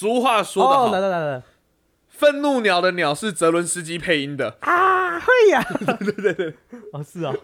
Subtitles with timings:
[0.00, 1.42] 俗话说得哦，好，来来来来。
[2.08, 4.56] 愤怒鸟的鸟是泽伦斯基配音的。
[4.60, 5.62] 啊，会呀，
[6.00, 6.54] 对对对，
[6.94, 7.36] 哦是哦，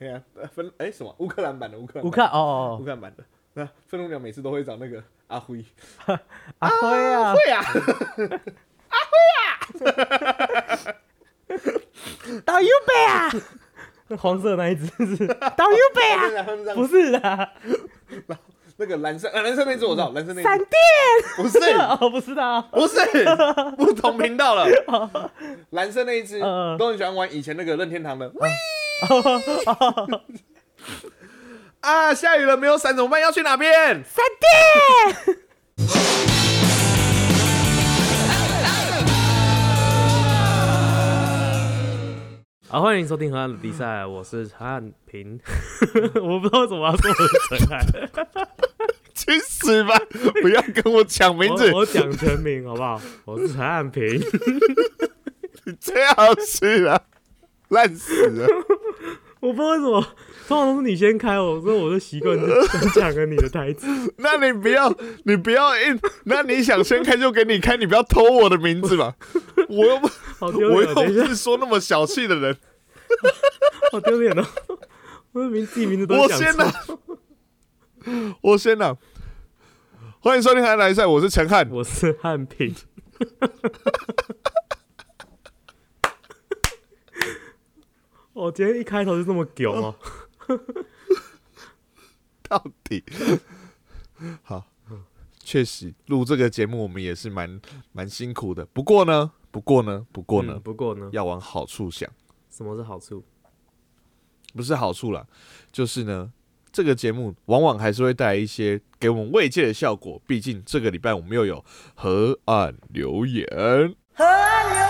[0.00, 1.14] 哎呀，呃分哎什么？
[1.18, 3.22] 乌克兰版的乌克兰乌克哦哦乌克兰版的。
[3.54, 5.64] 那愤怒鸟每次都会找那个阿辉，
[6.58, 7.34] 阿辉，啊。
[7.34, 7.62] 会啊，
[8.90, 9.46] 阿辉啊，
[12.44, 13.30] 导游贝啊，
[14.18, 15.24] 黄色那一只是
[15.56, 17.48] 导游贝啊，不是啊，
[18.82, 20.42] 那个蓝色，呃，蓝色那只我知道，蓝色那只。
[20.42, 20.68] 闪电，
[21.36, 21.58] 不是，
[22.00, 22.42] 哦不是的。
[22.42, 22.98] 啊，不是，
[23.78, 24.66] 不同频道了。
[25.70, 26.40] 蓝色那一只
[26.78, 28.30] 都很喜欢玩以前那个任天堂的。
[31.80, 33.20] 啊，下雨了，没有伞怎么办？
[33.20, 34.02] 要去哪边？
[34.04, 35.36] 闪电，
[42.72, 45.38] 好，欢迎收听河岸的比赛，我是陈汉平，
[46.22, 47.14] 我不知道为什么要说我
[47.58, 47.86] 是陈汉，
[49.14, 49.94] 去死吧！
[50.40, 52.98] 不要跟我抢名字我，我讲全名好不好？
[53.26, 54.02] 我是陈汉平，
[55.64, 56.98] 你最好是啊，
[57.68, 58.46] 烂死了。
[59.40, 60.06] 我不知道为什么，
[60.48, 62.46] 通常都是你先开，我所以我都习惯就
[62.94, 63.86] 讲个你的台词。
[64.18, 64.92] 那你不要，
[65.24, 69.14] 你不要硬，那你想先开就给你开，你不要偷我的名字嘛。
[69.68, 70.48] 我又不，好！
[70.48, 72.56] 我又不，是说那么小气的人。
[73.92, 74.46] 好丢脸哦！
[75.32, 76.72] 我的名自己名字都我先错呢，
[78.42, 78.96] 我先呢。
[80.20, 81.68] 欢迎收听《海来赛》，我是陈汉。
[81.70, 82.74] 我是汉平。
[88.32, 89.94] 我今天一开头就这么囧哦，
[92.48, 93.02] 到底
[94.42, 94.66] 好，
[95.38, 97.60] 确实录这个节目我们也是蛮
[97.92, 98.64] 蛮辛苦的。
[98.66, 102.08] 不过呢，不过呢，不过呢，嗯不过呢，要往好处想，
[102.50, 103.24] 什么是好处？
[104.54, 105.26] 不是好处啦，
[105.72, 106.30] 就是呢，
[106.70, 110.20] 这个节目往往还是会带来一些给我们慰藉的效果。
[110.26, 111.64] 毕竟这个礼拜我们又有
[111.94, 113.46] 河岸留言，
[114.14, 114.81] 河岸留言，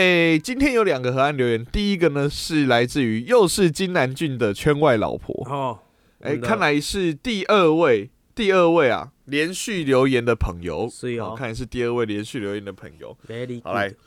[0.00, 5.78] 哎、今天有两个河岸留言，第一个呢是来自于又是金南俊的圈外老婆，哦，
[6.20, 11.34] 哎、看来是第二位，第二位啊，连续留言的朋友，是哦。
[11.36, 13.14] 看来是第二位连续留言的朋友。
[13.28, 13.98] ，very 好来 good，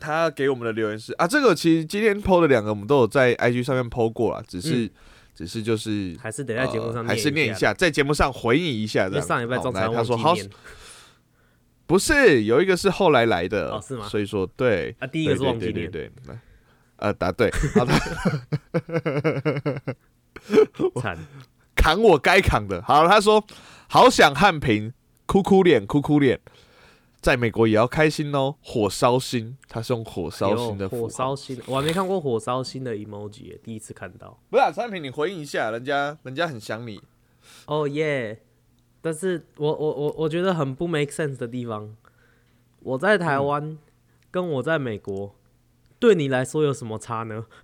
[0.00, 4.90] 他给我们的留言是啊，这个其实今天 PO 的两个我们都有在 IG 上面 PO 过了，只是、嗯。
[5.38, 10.34] 只是就是还是得在节目上呃还是念一，下，在节目上回应一下上礼拜中好来餐他说好，
[11.88, 14.06] 不是有一个是后来来的，哦是吗？
[14.06, 16.36] 所以说对，啊，第一个是对忘记念，对对对
[16.96, 17.94] 呃，答对，好的，
[21.00, 21.18] 惨，
[21.74, 22.82] 扛我该扛的。
[22.82, 23.42] 好，他说
[23.88, 24.92] 好想汉平，
[25.24, 26.38] 哭哭脸，哭哭脸，
[27.22, 34.38] 在美国也要开心哦，火烧心，他是用火烧心的哎火烧心，我还没看过火烧心的 emoji，第一次看到。
[34.50, 37.00] 不是啊，产品你回应一下，人家人家很想你。
[37.64, 38.42] 哦耶！
[39.00, 41.94] 但是我我我我觉得很不 make sense 的地方，
[42.80, 43.78] 我在台湾、
[44.30, 45.34] 跟我在美国，
[45.98, 47.46] 对你来说有什么差呢？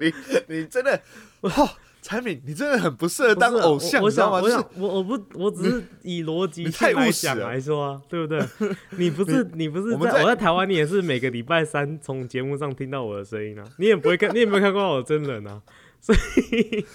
[0.00, 0.12] 你
[0.48, 1.00] 你真的，
[1.40, 1.68] 哦，
[2.00, 4.40] 产品你真的很不适合当偶像，我我你知道吗？
[4.40, 8.40] 就是想我想我我不我只是以逻辑你太性来想来说啊，对不对？
[8.96, 15.60] 你不是你不是我在在我在台湾，你也是每个礼拜三从节目上听到我的声音啊，你也不会看，你也没有看过我的真人啊，
[16.00, 16.86] 所以。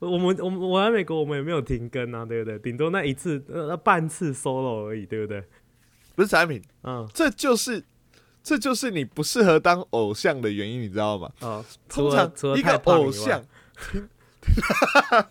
[0.00, 2.58] 我们我们我在美国，我们也没有停更啊，对不对？
[2.58, 5.42] 顶多那一次呃半次 solo 而已，对不对？
[6.14, 7.82] 不是产品，嗯，这就是
[8.42, 11.30] 这就是你不适合当偶像的原因，你知道吗？
[11.40, 13.44] 哦，通常一个偶像，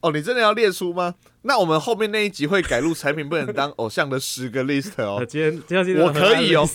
[0.00, 1.14] 哦，你真的要列出吗？
[1.42, 5.26] 那我们后面那一集会改录产品不能当偶像的十个 list 哦呃。
[5.26, 6.68] 今天今天我可以哦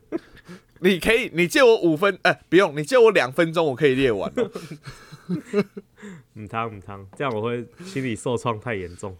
[0.80, 4.50] 你可以，你借我五分，哎、不用，你借我两分钟，我可以列完哦。
[6.32, 9.16] 母汤唔汤，这样我会心理受创太严重。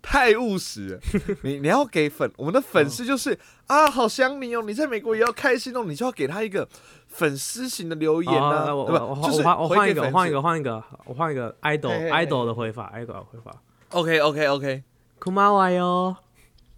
[0.00, 1.00] 太务实了，
[1.44, 6.66] 你你要给粉我们的粉丝就是、啊，好想你哦，你在美国也要开心哦，你就要给他一个
[7.06, 9.28] 粉丝型的留言啊，哦我对吧？
[9.28, 13.54] 就是我我换我换一个，换一个，换一个，我换一个 idol idol 的回法，idol 的回法。
[13.90, 14.82] OK OK OK，
[15.18, 16.16] 库玛瓦哟，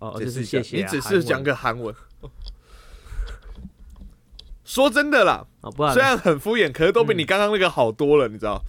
[0.00, 0.90] 哦，就是谢谢啊。
[0.92, 1.94] 你只是讲个韩文。
[4.66, 8.62] 说真的啦，哦，不然虽然很敷衍，可是都比你刚刚那个好多了，你知道？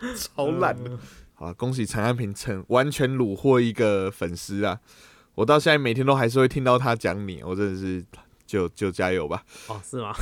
[0.16, 0.98] 超烂的。
[1.34, 4.80] 好了，恭喜陈安平成完全虏获一个粉丝啊！
[5.34, 8.04] 我到现在每天都还是会听到他讲你，我真的是
[8.46, 9.44] 就就加油吧。
[9.68, 10.12] 哦是吗？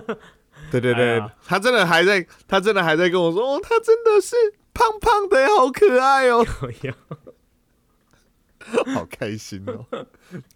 [0.70, 4.36] 对对对，哎他真的还在，他真的还在跟我说，哦，他真的是
[4.74, 6.44] 胖胖的，好可爱哦，
[8.94, 9.86] 好开心哦。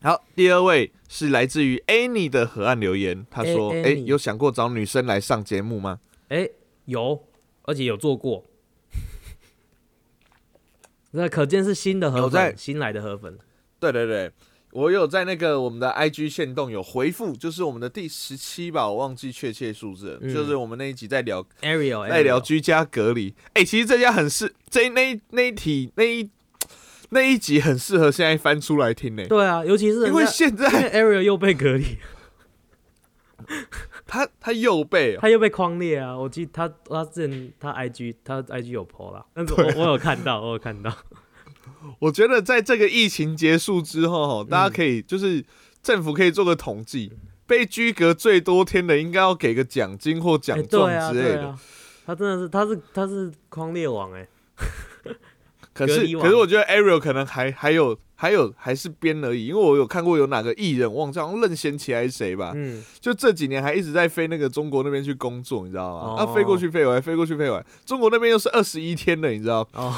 [0.02, 6.48] 好，第二位是来自于 Annie 的河岸留言，他说：“哎、有想过找女生来上节目吗哎，
[6.86, 7.24] 有
[7.62, 8.44] 而且有做过。
[11.12, 13.38] 那可见是新的河粉，新来的河粉。
[13.78, 14.30] 对对对，
[14.72, 23.34] 我有在那个我们的 IG 线动有回复，就是我们的第十七吧，我忘记确切数字了，嗯就是我们那一集在聊 Ariel 在聊居家隔离。
[23.54, 26.30] 哎、其实这家很是，这那一那一题那一
[27.10, 31.98] 那一集很适合现在翻出来听呢、对啊，尤其是因为现在 Ariel 又被隔离，
[34.06, 36.16] 他他右背、哦，他又被框列啊！
[36.16, 40.92] 我记他他之前他 IG 他 IG 有 PO 啦，但是我我有看到，我有看到。
[41.98, 44.70] 我觉得在这个疫情结束之后，哈，大嗯。
[44.70, 45.44] 家可以就是
[45.82, 47.12] 政府可以做个统计，
[47.46, 51.56] 被居隔最多天的应该要给个奖金或奖哎状之类的。
[52.06, 54.28] 他真的是他是他是框列王哎、
[55.72, 66.00] 可是可是我觉得 Ariel 可能还还有还有还是编而已，因为我有看过有哪个艺人忘记好像任贤齐还是谁吧，嗯，就这几年还一直在飞那个中国那边去工作，你知道吗？
[66.00, 66.16] 哦。
[66.16, 69.66] 啊，飞过去飞回来，飞过去飞回来，中国那边又是二十一天的，你知道？
[69.72, 69.94] 哦，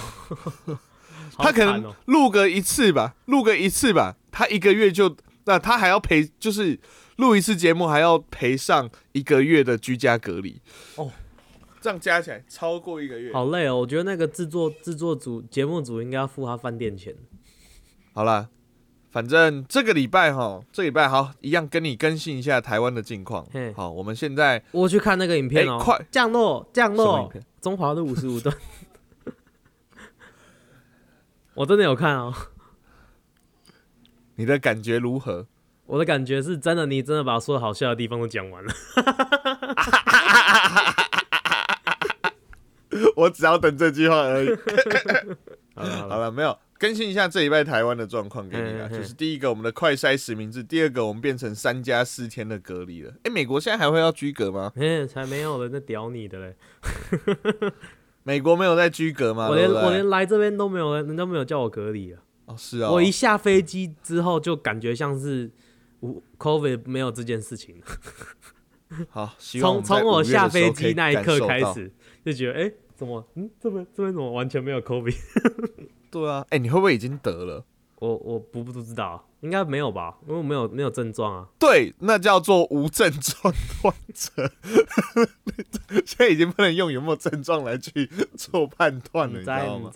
[1.39, 5.17] 他可能录个一次吧，录个一次吧，他一个月就
[5.47, 6.79] 那他还要赔，就是
[7.17, 10.61] 录一次节目还要赔上一个月的居家隔离。
[10.97, 11.11] 哦，
[11.83, 13.33] 这样加起来超过一个月。
[13.33, 17.15] 好累哦，我觉得那个制作制作组节目组应该要付他饭店钱。
[18.15, 18.49] 好啦，
[19.11, 23.45] 反正这个礼拜哈，这礼拜好一样跟你更新一下台湾的近况。
[23.75, 28.57] 好，我们现在我去看那个影片哦，哎快降落降落中华路五十五段，
[31.55, 32.33] 我真的有看哦。
[34.37, 35.47] 你的感觉如何？
[35.85, 38.73] 我的感觉是真的，你真的把说的好笑的地方都讲完了。
[43.17, 44.49] 我只要等这句话而已。
[45.75, 48.87] 好了没有更新一下这礼拜台湾的状况给你啦。
[48.87, 53.13] 嗯嗯嗯就是第一个，我们的快筛实名制；第二个，我们变成三加四天的隔离了。
[53.25, 54.73] 哎、美国现在还会要居隔吗？
[54.77, 56.57] 哎，才没有人在屌你的嘞！
[58.25, 59.49] 美国没有在居隔吗？
[59.49, 62.19] 我连我连来这边都没有人，人都没有叫我隔离了。
[62.45, 65.51] 哦是啊、我一下飞机之后就感觉像是
[66.01, 67.81] 无 COVID 没有这件事情。
[69.09, 71.91] 好，希望从从我下飞机机那一刻开，始，
[72.25, 75.17] 就觉得哎、诶怎么嗯这边这边怎么完全没有 COVID？
[76.11, 77.65] 对啊，哎、你会不会已经得了？
[77.99, 80.19] 我我不不知道，应该没有吧？
[80.27, 81.49] 因为我没有没有症状啊。
[81.59, 84.51] 对，那叫做无症状患者。
[86.05, 89.91] 现在已经不能用有没有症状来去做判断了，你知道吗？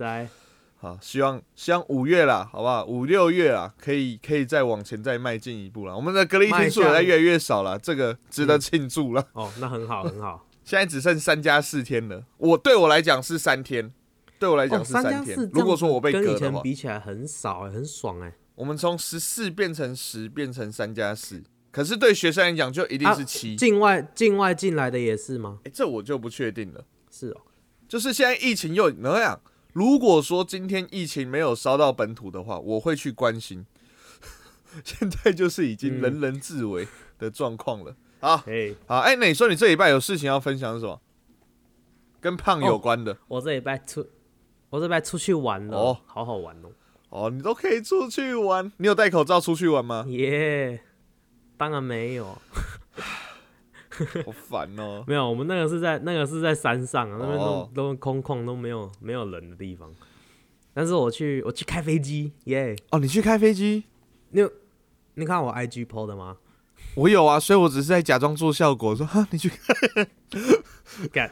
[0.79, 2.85] 好，希望希望五月啦，好不好？
[2.85, 5.97] 五六月啊，可以可以再往前再迈进一步了。
[5.97, 9.27] 我们的隔离天数也在越来越少了，这个值得庆祝了。
[9.33, 10.46] 哦，那很好很好。
[10.67, 13.93] 现在只剩三加四天了，我对我来讲是三天，
[14.37, 15.37] 对我来讲哦，是三加天。
[15.37, 21.41] 四，如果说我被跟以前隔的话，比起来很少、欸，很爽哎、我们从十四变成十，变成三加四。
[21.71, 25.61] 可是对学生来讲，就一定是七、境外境外进来的也是吗？
[25.63, 26.85] 诶这我就不确定了。
[27.13, 27.43] 是哦，
[27.89, 29.41] 就是现在疫情又那样，
[29.73, 33.65] 如果说今天疫情没有烧到本土的话，我会去关心。
[34.83, 36.89] 现在就是已经嗯人人自危
[37.21, 37.95] 的状况了。
[38.27, 41.01] 好，哎，好，哎、那你说你这礼拜有事情要分享是什么？
[42.21, 44.05] 跟胖有关的我这礼拜出，
[44.71, 46.71] 我这礼拜出去玩了，哦好好玩哦，
[47.11, 48.73] 哦你都可以出去玩。
[48.79, 50.05] 你有戴口罩出去玩吗？
[50.09, 50.81] 耶、
[51.57, 52.25] 当然没有，
[54.25, 59.89] 好烦哦、 没有，我们那个是在那个是在山上啊，那边都、哦都空旷，都没有没有人的地方。
[60.75, 63.85] 但是我去我去开飞机，耶、哦，你去开飞机？
[64.31, 64.51] 你有
[65.15, 66.37] 你看我 IG PO 的吗？
[66.97, 70.09] 我有啊，所以我只是在假装做效果，说哈，你去开。
[71.13, 71.31] 干，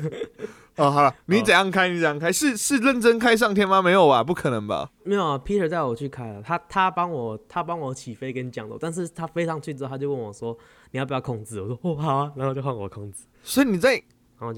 [0.76, 1.88] 哦，好了，你怎样开？
[1.88, 2.32] 你怎样开？
[2.32, 3.82] 是是认真开上天吗？
[3.82, 4.24] 没有吧？
[4.24, 4.90] 不可能吧？
[5.04, 10.56] 没有啊，Peter 带我去开了，他他帮我他帮我起飞跟降落，但是他飞上去之后，他就问我说
[10.92, 11.60] 你要不要控制？
[11.60, 14.02] 我说哦好啊，然后就换我控制，所以你在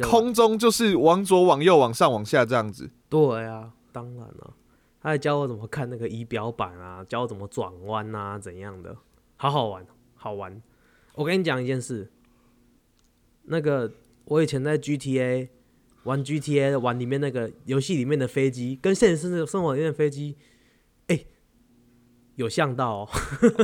[0.03, 2.89] 空中就是往左、往右、往上、往下这样子。
[3.09, 4.53] 对啊，当然了，
[5.03, 8.97] 他还教我怎么看那个仪表板啊，教我怎么转弯啊，怎样的，
[9.37, 9.85] 好好玩，
[10.17, 10.61] 好玩。
[11.15, 12.11] 我跟你讲一件事，
[13.45, 13.93] 那个
[14.25, 15.49] 我以前在 GTA
[16.03, 20.37] 玩 GTA 玩里面那个游戏里面的飞机，跟现实生生活里面的飞机，
[21.07, 21.25] 哎、
[22.35, 23.09] 有像到哦。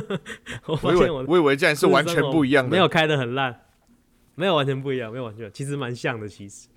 [0.67, 2.71] 我我以为发现我我以为这样是完全不一样的。
[2.71, 3.61] 没有开的很烂，
[4.35, 6.69] 没有完全不一样，没有完全，其实蛮像的，其实。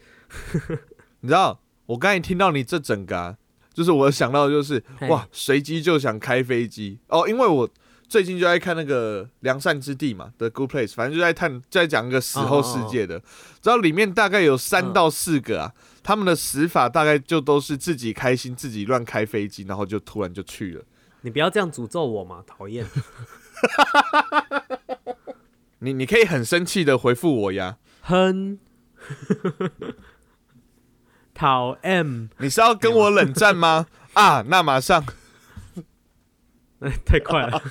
[1.21, 3.37] 你知道，我刚才听到你这整个、啊，
[3.73, 7.69] 就是我想到的就是哇，随机就想开飞机哦，因为我
[8.07, 20.83] 最近就在看那个《良善之地》嘛的 Good Place，反正就在探，就在讲一个死后世界的，知道里面大概有三嗯到四个啊，他们的死法大概就都是自己开心，自己乱开飞机，然后就突然就去了。
[21.21, 22.85] 你不要这样诅咒我嘛，讨厌。
[25.79, 28.59] 你你可以很生气的回复我呀，哼，
[31.33, 33.87] 讨厌你是要跟我冷战吗？
[34.13, 35.03] 啊，那马上，
[36.79, 37.61] 哎， 太快了，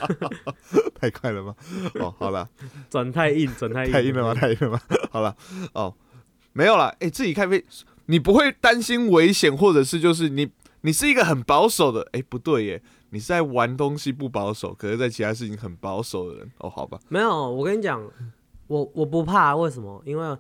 [0.94, 1.54] 太快了吗？
[2.00, 2.49] 哦，好了，
[2.88, 4.34] 转太硬，转太硬，太硬了吗？
[4.34, 4.80] 太硬了吗？
[5.11, 5.37] 好了，
[5.75, 5.94] 哦，
[6.52, 6.88] 没有了。
[7.00, 7.64] 哎、自己开飞，
[8.06, 12.08] 你不会担心危险，或者是就是你，你是一个很保守的。
[12.12, 16.50] 哎、不对耶，你是在玩东西不保守，可是在其他事情很保守的人。
[16.58, 18.02] 哦，好吧，没有，我跟你讲，
[18.66, 20.02] 我我不怕，为什么？
[20.06, 20.37] 因为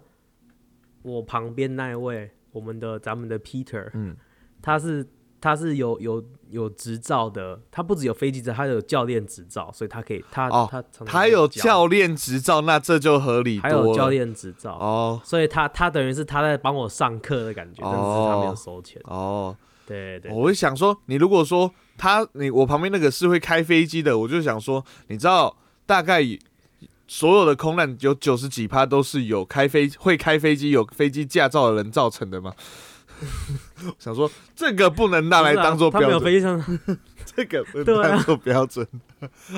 [1.02, 4.16] 我旁边那一位，我们的咱们的 Peter，嗯，
[4.62, 5.06] 他是
[5.44, 13.76] 他是有有有执照的，他不只有飞机执照，他有教练执照，所以他可以他、哦他他有教，练执照，那这就合理多了。
[13.76, 19.02] 还有教练执照，哦所以他他等于是他在帮我上课的感觉，但是他没有哦收钱。
[19.04, 19.54] 哦，
[19.86, 26.22] 对对我会想说，你如果说他你我旁边那个是会开飞机的，我就想说，你知道大概
[27.06, 32.54] 所有的空难有九十几趴都是有开飞会开飞机有飞机驾照的人造成的吗？
[33.98, 36.62] 想说这个不能拿来当做标准，
[37.24, 38.86] 这个不能当做标准。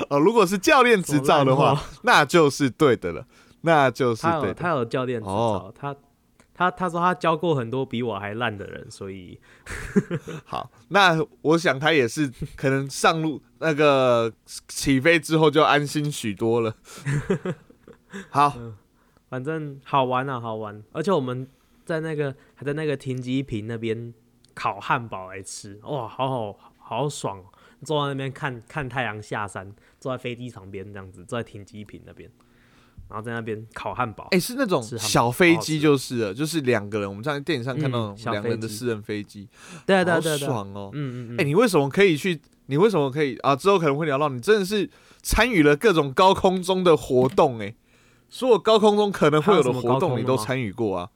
[0.09, 3.25] 哦，如果是教练执照的话那就是对的了，
[3.61, 5.73] 那就是对他有教练执照，哦。
[5.77, 5.95] 他
[6.53, 9.39] 他他说他教过很多比我还烂的人，所以
[10.43, 14.31] 好，那我想他也是可能上路那个
[14.67, 16.73] 起飞之后就安心许多了。
[18.29, 18.57] 好，
[19.29, 20.81] 反正好玩啊，好玩。
[20.93, 21.47] 而且我们
[21.87, 24.13] 在那个还在那个停机坪那边
[24.53, 27.45] 烤汉堡来吃，哇，好好好爽、哦！
[27.85, 32.29] 坐在那边看看太阳下山，坐在飞机旁边这样子，坐在停机坪那边，
[33.07, 34.27] 然后在那边烤汉堡。
[34.31, 39.47] 哎、是那种小飞机就是了，就是两个人，我们在电影上看到两人的私人飞机，
[39.85, 40.89] 对对啊对爽哦。
[40.93, 41.39] 嗯嗯嗯。
[41.39, 42.41] 哎、你为什么可以去？
[42.65, 43.55] 你为什么可以啊？
[43.55, 44.89] 之后可能会聊到，你真的是
[45.21, 47.73] 参与了各种高空中的活动、哎，
[48.27, 51.09] 所有高空中可能会有的活动，你都参与过啊？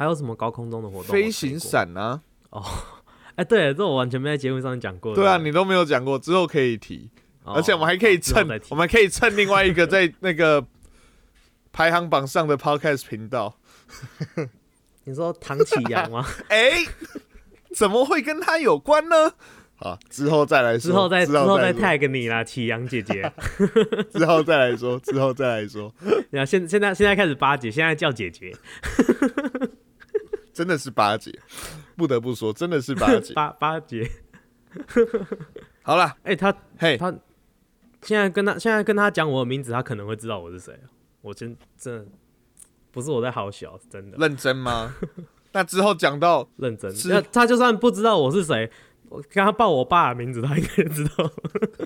[0.00, 1.12] 还有什么高空中的活动？
[1.12, 1.60] 飞行。
[1.60, 2.22] 伞啊，
[3.36, 5.14] 哎，对，这我完全没在节目上讲过。
[5.14, 7.10] 对啊，你都没有讲过，之后可以提。
[7.44, 10.64] 哦而且我们还可以蹭之后再，提我们可以蹭另外一个在那个
[11.70, 13.54] 排行榜上的 podcast 频道。
[15.04, 16.26] 你说唐启阳吗？
[16.48, 16.86] 哎、
[17.74, 19.34] 怎么会跟他有关呢？
[19.76, 23.30] 好，之后再来说，之后再之之后再说 tag 你啦，启阳姐姐。
[24.12, 25.92] 之后再来说，之后再来说，
[26.30, 28.54] 你看现现在现在开始巴结，现在叫姐姐，
[30.60, 31.32] 真的是八姐，
[31.96, 33.32] 不得不说，真的是八姐。
[33.32, 34.06] 巴巴结。
[35.80, 37.10] 好了，哎、他嘿，他
[38.02, 40.84] 现在跟他现在跟他讲我的名字，他可能会知道我是谁啊。
[41.22, 42.06] 我真真的
[42.90, 44.94] 不是我在好小，是真的认真吗？
[45.52, 46.94] 那之后讲到认真。
[46.94, 48.70] 是那他就算不知道我是谁，
[49.08, 51.32] 我跟他报我爸的名字，他应该知道，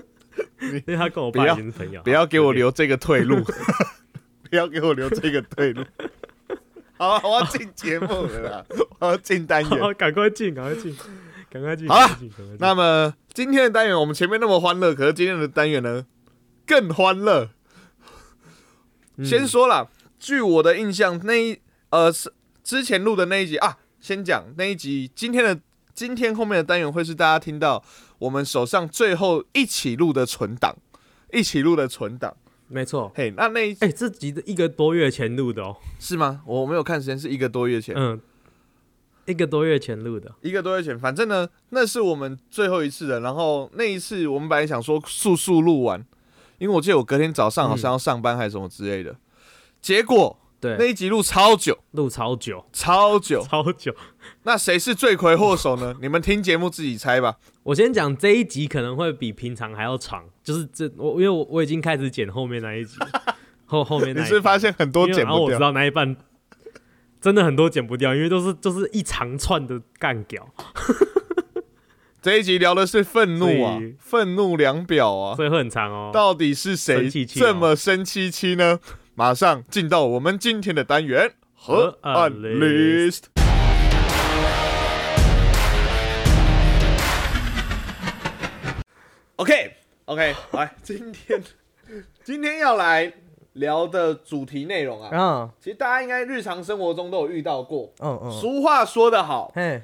[0.59, 2.01] 因为他跟我爸不要已经是朋友。
[2.03, 3.41] 不要给我留这个退路，
[4.49, 5.81] 不要给我留这个退路。
[6.97, 8.65] 好啊，我要进节目了啦，
[8.99, 9.79] 我要进单元。
[9.81, 10.95] 好，赶快进，赶快进，
[11.49, 11.87] 赶快进。
[11.87, 12.17] 好了
[12.59, 16.05] 那么今天的单元，我们前面那么欢乐，可是今天的单元呢
[16.65, 17.49] 更欢乐。
[19.17, 21.59] 嗯先说了，据我的印象，那一
[21.89, 22.33] 呃是
[22.63, 25.59] 之前录的那一集啊，先讲那一集，今天的
[25.93, 27.83] 今天后面的单元会是大家听到
[28.19, 30.75] 我们手上最后一起录的存档，
[31.31, 32.35] 一起录的存档。
[32.67, 33.11] 没错。
[33.15, 36.41] 嘿，那那一哎、这集的一个多月前录的哦，是吗？
[36.45, 37.93] 我没有看时间，是一个多月前。
[37.95, 38.19] 嗯，
[39.25, 40.31] 一个多月前录的。
[40.41, 43.19] 一个多月前，反正呢，那是我们最后一次的。
[43.19, 46.03] 然后那一次，我们本来想说速速录完，
[46.57, 49.15] 因为我记得我隔天早上好像要上班还是什么之类的。
[49.81, 53.43] 结果对那，一集录超久，录超久，超久。
[53.43, 53.95] 超久。
[54.43, 55.95] 那谁是罪魁祸首呢？
[56.01, 57.37] 你们听节目自己猜吧。
[57.65, 62.95] 我先讲这一集可能会比平常还要长，就是这我因为我我已经开始剪后面那一集，
[63.65, 65.25] 后后面那一集你是发现很多剪不掉？
[65.25, 66.15] 然后我知道那一半
[67.19, 70.47] 真的很多剪不掉，因为都是就是一长串的干屌，
[72.21, 76.11] 这一集聊的是愤怒啊愤怒量表啊，所以会很长哦。
[76.13, 78.79] 到底是谁这么生气气呢？
[79.15, 83.21] 马上进到我们今天的单元河河岸岸 list。
[89.37, 89.73] OK
[90.05, 91.43] OK，来， 今天
[92.23, 93.11] 今天要来
[93.53, 97.91] 聊的主题内容啊，嗯其实大家应该日常生活中都有遇到过。
[97.99, 99.81] 嗯嗯，俗话说得好，嘿，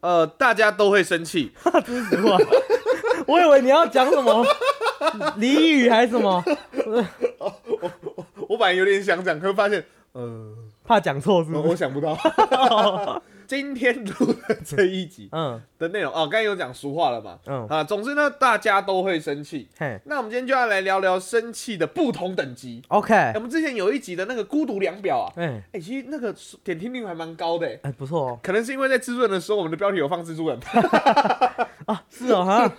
[0.00, 1.52] 呃，大家都会生气，
[1.84, 2.36] 这是实话。
[3.28, 4.44] 我以为你要讲什么
[5.38, 6.42] 俚语还是什么，
[7.38, 10.52] 我我本来有点想讲，可是发现，呃，
[10.84, 11.62] 怕讲错是不是？
[11.62, 12.16] 我我想不到。
[13.54, 15.62] 今天录的这一集嗯。
[15.78, 19.68] 的内容哦，刚才有讲俗话了嘛，嗯，啊，总之呢，大家都会生气。
[19.78, 20.00] 嘿。
[20.06, 22.82] 那我们今天就要来聊聊生气的不同等级。
[22.88, 26.34] ，OK，哎我们之前有一集的那个孤独量表啊，哎哎、其实那个
[26.64, 30.58] 点听率还蛮高的、哎哎，不错哦，可能是因为在蜘蛛人的时候，我们的标题有放蜘蛛人，
[31.86, 32.72] 啊，是哦哈，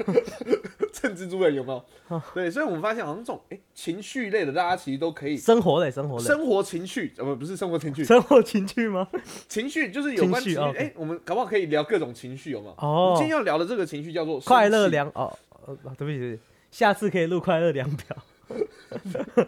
[0.92, 1.84] 蹭蜘蛛人有没有？
[2.08, 2.22] 哦？
[2.34, 5.38] 对，所以我们发现好像这种哎、情绪类的，大家其实都可以。
[5.38, 9.08] 生活类，生活类，生活情绪，呃不不是生活情绪，生活情绪吗？
[9.48, 12.76] 情绪就是有关情哎、我们搞不好可以聊各种情绪，有没有？
[12.78, 16.42] 我们哦今天，要聊的这个情绪叫做快乐量哦，呃，对不起，对不起，
[16.72, 18.18] 下次可以录快乐量表。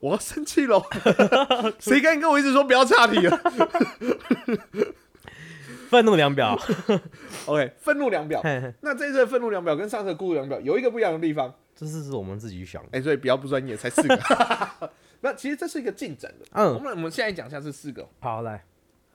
[0.00, 0.82] 我要生气了！
[1.78, 3.38] 谁敢跟我一直说不要岔题了
[5.90, 6.58] 愤怒量表
[7.44, 8.40] ，？OK，愤怒量表。
[8.80, 12.88] 那这次的愤怒量表跟上次的孤独量表有一个不一样的地方，这次是我们自己想的。
[12.92, 14.18] 哎、所以比较不专业，才四个。
[15.20, 16.46] 那其实这是一个进展的。
[16.52, 18.64] 嗯我嗯，们我们现在讲一下这四个，好来，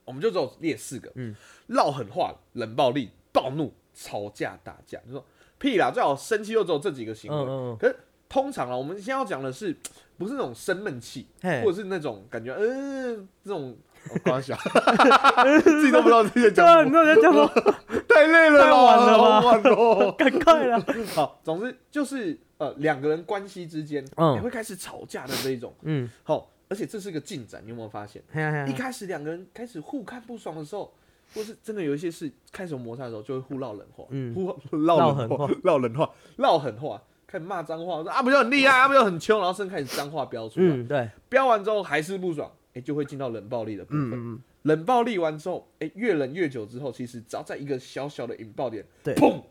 [0.09, 1.11] 我们就只有列四个。
[1.15, 1.35] 嗯，
[1.67, 5.23] 唠狠话、冷暴力、暴怒、吵架、打架，就说
[5.59, 7.37] 屁啦，最好生气就只有这几个行为。
[7.37, 7.95] 嗯嗯嗯，可是
[8.27, 9.75] 通常啊，我们现在要讲的是，
[10.17, 11.27] 不是那种生闷气，
[11.63, 13.77] 或者是那种感觉，嗯、这种。
[14.13, 14.57] 我刚想，
[15.61, 17.75] 自己都不知道自己在讲什么，那在讲什么？
[18.07, 20.15] 太累了啦，太晚了吧好晚哦。
[20.17, 20.85] 赶快了！
[21.13, 25.75] 好，总之就是呃，两个人关系之间，嗯也会开始吵架的这一种。
[25.81, 28.21] 嗯，好，而且这是个进展，你有没有发现？
[28.67, 30.93] 一开始两个人开始互看不爽的时候，
[31.33, 34.33] 或是真的有一些事开始有摩擦的时候，就会互唠冷话，嗯。
[34.33, 44.11] 互唠冷话唠狠话，唠冷话，唠狠话，开始骂脏话，说啊不就很厉害，啊不就很凶，然后甚至开始脏话飙出来，嗯，对，飙完之后还是不爽，哎，就会进到冷暴力的部分。
[44.11, 49.15] 嗯嗯冷暴力完之后，哎，越冷越久之后，其实只要在一个小小的引爆点，对。
[49.15, 49.43] 砰，嗯，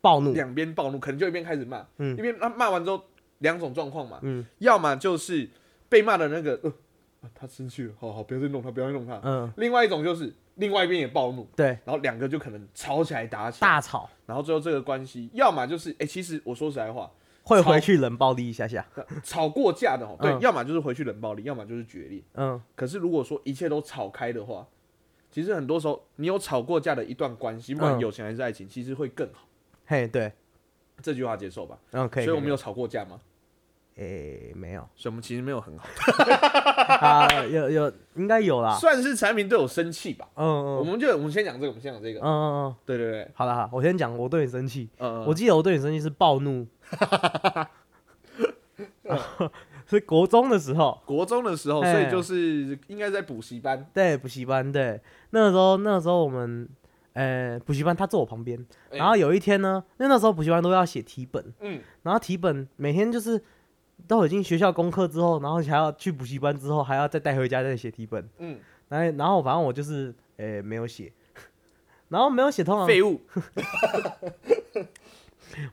[0.00, 2.16] 暴怒，两边暴怒，可能就一边开始骂，嗯。
[2.18, 3.00] 一边骂骂完之后，
[3.38, 4.44] 两种状况嘛，嗯。
[4.58, 5.48] 要么就是
[5.88, 6.70] 被骂的那个，呃，
[7.22, 9.20] 啊他生气了，好好不要再弄他，不要再弄他。
[9.22, 17.10] 嗯，另外一种就是另外一边也暴怒，对，然后两个就可能吵起来打起来，大吵然后最后这个关系，要么就是，哎、其实我说实在话，
[17.42, 18.86] 会回去冷暴力一下下，
[19.22, 22.22] 吵过架的哦，对，嗯要么就是回去冷暴力，要么就是决裂。
[22.34, 24.66] 嗯可是如果说一切都吵开的话，
[25.30, 29.46] 其实很多时候你有吵过架的一段关系，不管嗯友情还是爱情，其实会更好。
[29.84, 30.32] 嘿，对，
[31.02, 31.78] 这句话接受吧？
[31.92, 33.20] 嗯，可以，所以我们有吵过架吗？
[33.96, 34.80] 诶没有。
[34.94, 35.86] 所以我们其实没有很好，
[37.06, 40.26] 啊，有有应该有啦，算是产品对我生气吧。
[40.36, 40.76] 嗯嗯。
[40.78, 42.20] 我们就我们先讲这个，我们先讲这个。
[42.20, 46.66] 嗯嗯嗯，对对对，好了好，我先讲我对你生气，嗯，我记得我对你生气是暴怒，
[49.86, 53.86] 是国中的时候，国中的时候，哎所以就是应该在补习班。
[53.94, 55.00] 对补习班，对。
[55.30, 56.68] 那个时候那个时候我们。
[57.18, 58.98] 呃，补习班他坐我旁边，哎。
[58.98, 63.42] 然后有一天呢，因为那时候补习班都要写题本，嗯，然后题本每天就是
[64.06, 71.12] 都已经学校功课之后，然后还要去补习班之后还要再带回家再写题本，嗯，然后然后反正我就是呃没有写，
[72.08, 73.20] 然后没有写通常废物。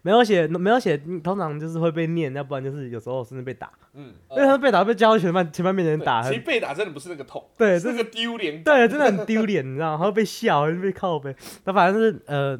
[0.02, 8.64] 没有写没有写，嗯通常就是会被念，要不然就是有时候甚至被打，嗯，因为他被打被教全班全班面人打，其实被打真的不是那个痛，对，这是那个丢脸。
[8.64, 9.98] 对，真的很丢脸，你知道吗？
[9.98, 11.36] 还会被笑，还会被靠背。
[11.66, 12.58] 那反正是呃，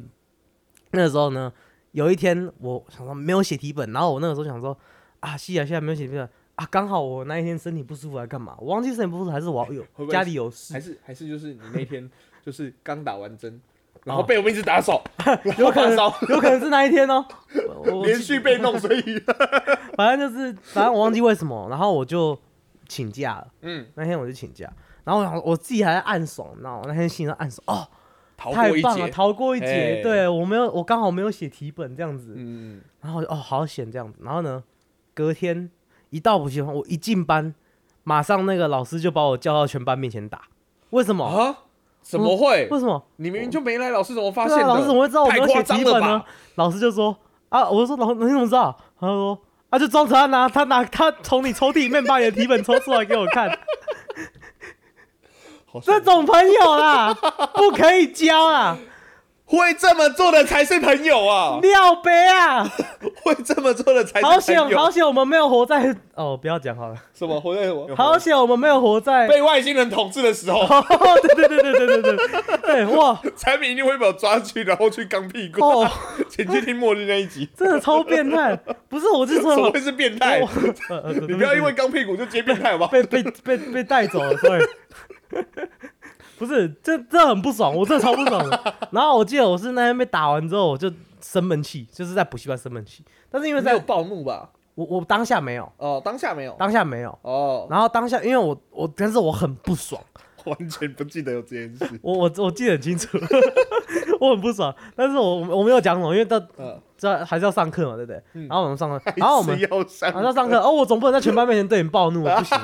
[0.90, 1.50] 那个时候呢，
[1.92, 4.76] 有一天我想说没有写题本，然后我那个时候想说
[5.24, 8.54] 啊，是啊，现在没有写题本啊，刚好我那一天身体不舒服来干嘛？
[8.58, 12.08] 我忘记身体不舒服还是我有 家里有还事，是还是就是你那天
[12.44, 13.60] 就是刚打完针，
[14.04, 15.96] 然后被我们一直打手， 然有可能
[16.28, 17.24] 有可能是那一天哦、
[18.04, 19.02] 连续被弄，所以
[19.96, 22.38] 反正就是反正我忘记为什么，然后我就
[22.86, 23.48] 请假了。
[23.62, 24.70] 嗯，那天我就请假，
[25.04, 26.84] 然后我自己还在暗爽，你知道吗？
[26.86, 27.88] 那天心里在暗爽，哦，
[28.36, 29.12] 逃过一太棒了，劫。
[29.12, 29.66] 逃过一劫。
[29.66, 34.18] 哎对我没有，我刚好没有写题本这样子，嗯，然后哦好险这样子。
[34.22, 34.62] 然后呢，
[35.14, 35.70] 隔天
[36.10, 37.54] 一到补习班，我一进班，
[38.02, 40.42] 马上那个老师就把我叫到全班面前打。
[40.90, 41.24] 为什么？
[41.24, 41.58] 啊？
[42.02, 42.68] 怎么会？
[42.70, 43.02] 为什么？
[43.16, 44.64] 你明明就没来，老师怎么发现的？
[44.64, 46.22] 啊，老师怎么会知道我没有写题本呢？？
[46.56, 47.16] 老师就说
[47.48, 48.76] 啊，我就说老你怎么知道？
[49.00, 49.38] 他说
[49.70, 53.50] 啊，就装成他拿他拿他从你抽屉里面把你的题本抽出来给我看。
[55.82, 57.12] 这种朋友啦，
[57.54, 58.78] 不可以交啊，
[59.56, 61.58] 会这么做的才是朋友啊！
[61.62, 62.64] 尿杯啊！
[63.22, 64.78] 会这么做的才好险，是朋友。
[64.78, 66.96] 好险，我们没有活在哦，不要讲好了。
[67.14, 67.40] 什么？
[67.40, 69.26] 活在我好险，我们没有活在。
[69.28, 70.84] 被外星人统治的时候，哦，
[71.22, 75.64] 对对对对对对对对， 哇产品一定会被我抓去，然后去刚屁股。
[75.64, 75.90] 哦，
[76.28, 77.48] 请去听末日那一集。
[77.56, 78.54] 真的超变态。
[78.88, 80.40] 不是，我是说怎么会是变态？
[80.88, 82.90] 呃呃，你不要因为刚屁股就接变态好不好？
[82.90, 84.60] 被被被被带走了，对。
[86.38, 88.74] 不是，这这很不爽，我真的超不爽的。
[88.92, 93.04] 然后我记得我是那天被打完之后，我就生闷气，就是在补习班生闷气。
[93.30, 94.50] 但是因为在没有暴怒吧？
[94.74, 96.54] 我我当下没有，哦，当下没有。
[96.58, 97.16] 当下没有。
[97.22, 100.02] 哦，然后当下因为我我，但是我很不爽，
[100.46, 102.00] 完全不记得有这件事。
[102.02, 103.16] 我我我记得很清楚，
[104.20, 108.22] 我很不爽，但是我我没有讲什么，因为到嗯，这还是要上课嘛，对不对？
[108.34, 112.58] 嗯然后我们上课， 然后我们还是要上还是要上课，哦，我总不能在全班面前对你暴怒， 不行，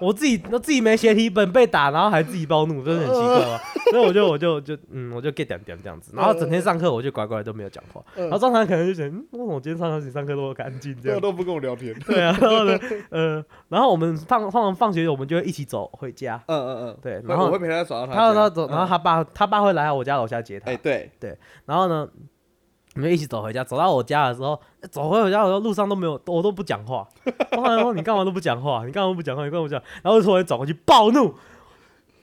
[0.00, 3.60] 我自己我自己没写题本被打，然后还自己暴怒，真的很奇怪吧？
[3.90, 11.20] 所以我就我就就嗯，我就 get 点点这样子，然后整天上课我就乖乖都没有讲话，嗯然后张常可能就想，嗯，为什么我今天上课你上课都很安静这样？
[11.20, 11.94] 都不跟我聊天。
[12.06, 12.78] 对啊，然后呢，
[13.10, 18.18] 呃，然后我们放放放学我们就会一起走回家，嗯嗯嗯，对，然后我会陪他走到他家。
[18.18, 21.10] 他他走，然后嗯他爸他爸会来我家楼下接他哎，，对，
[21.66, 22.08] 然后呢，
[23.00, 23.64] 我们一起走回家。
[23.64, 24.60] 走到我家的时候，
[24.90, 27.08] 走回我家的时候，路上都没有，我都不讲话。
[27.52, 28.84] 我好像说你干嘛都不讲话？
[28.84, 29.42] 你干嘛不讲话？
[29.44, 29.82] 你干嘛不讲？
[30.02, 31.34] 然后就突然转过去暴怒：“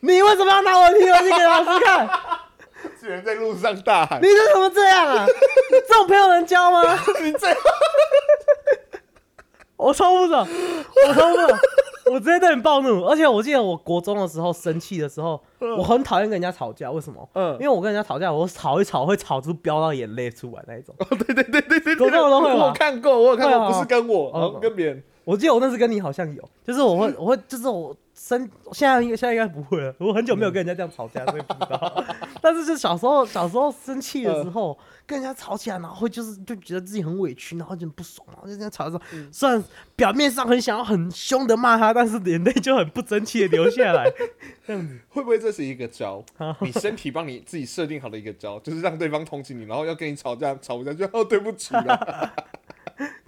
[0.02, 2.08] 你为什么要拿我的提文机给老师看？
[3.02, 5.26] 居然在路上大喊你，为什么这样啊？
[5.88, 6.84] 这种朋友能交吗
[7.24, 7.48] 你这，？”
[9.78, 10.48] 我超不爽，
[11.08, 11.60] 我超不爽，
[12.12, 13.06] 我直接对你暴怒。
[13.06, 15.40] 而且我记得我国中的时候生气的时候，
[15.78, 16.92] 我很讨厌跟人家吵架。
[16.92, 17.28] 为什么？
[17.36, 20.96] 因嗯，为我跟人家吵架，我吵一吵会吵出飙到眼泪出来那一种。
[20.98, 25.04] 对对对对对，国中的都会我看过，我有看过，不是跟我，跟别人。
[25.24, 32.04] 我记得我那次跟你好像有，就是我会，我会，就是我生，现在应该现在应该不会了，我很久没有跟人家这样吵架， 所以不知道。
[32.42, 39.64] 但是就小时候，小时候生气的时候，跟人家吵起来，然后会就是就觉得自己很委屈，然后就很不爽，然后就这样吵的时候，虽然
[39.96, 44.12] 表面上很想要很凶的骂他，但是眼泪就很不争气的流下来，
[44.66, 44.98] 这样子。
[45.10, 46.24] 会不会这是一个招？
[46.62, 52.34] 你身体帮你自己设定好的一个招，就是让对方同情你，然后要跟你吵架，吵不下去，哦，对不起了，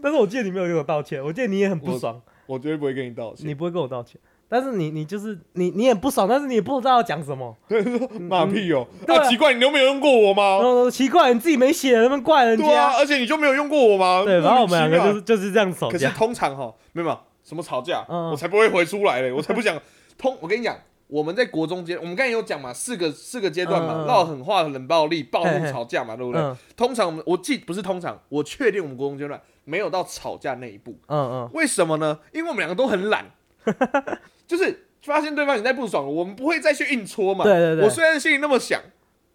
[0.01, 3.47] 但是我记得你没有跟我道歉，我记得你也很不爽，我绝对不会跟你道歉。
[3.47, 4.19] 你不会跟我道歉。
[4.49, 7.55] 但是你你就是你你也不爽，但是你也不知道要讲什么。
[7.67, 7.81] 对，
[8.19, 8.87] 马屁哦！
[9.05, 10.57] 对啊啊，奇怪，你都没有用过我吗？
[10.59, 14.23] 后奇怪，你自己没写，能不能怪人家对啊，而且你就没有用过我吗？
[14.25, 15.91] 对，然后我们两个就是就是这样吵架。
[15.91, 16.09] 可是。
[16.17, 19.79] 通常哈，没有什么吵架，嗯我才不会回出来嘞，我才不想
[20.17, 20.35] 通。
[20.41, 20.75] 我跟你讲，
[21.07, 26.41] 我们在国中间，我们刚才有讲嘛，四个四个阶段嘛闹狠话、冷暴力、暴怒、嘿嘿吵架嘛，对不对？
[26.41, 30.95] 嗯通常我们我记不是通常，我确定我们国中阶段没有到吵架那一步。
[31.07, 32.19] 嗯嗯，为什么呢？
[32.33, 33.25] 因为我们两个都很懒，
[34.49, 37.45] 就是发现对方你在不爽，我们不会再去硬戳嘛。
[37.45, 38.81] 对对对我虽然心里那么想，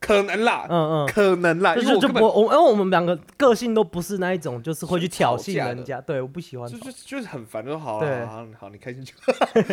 [0.01, 6.01] 可能啦，嗯嗯，可能啦，就因为我我，因为我们两个个性都不是那一种，就是会去挑衅人家。
[6.01, 6.69] 对，我不喜欢。
[6.69, 9.33] 就就就是很烦，就说好对了，好好好，你开心就好。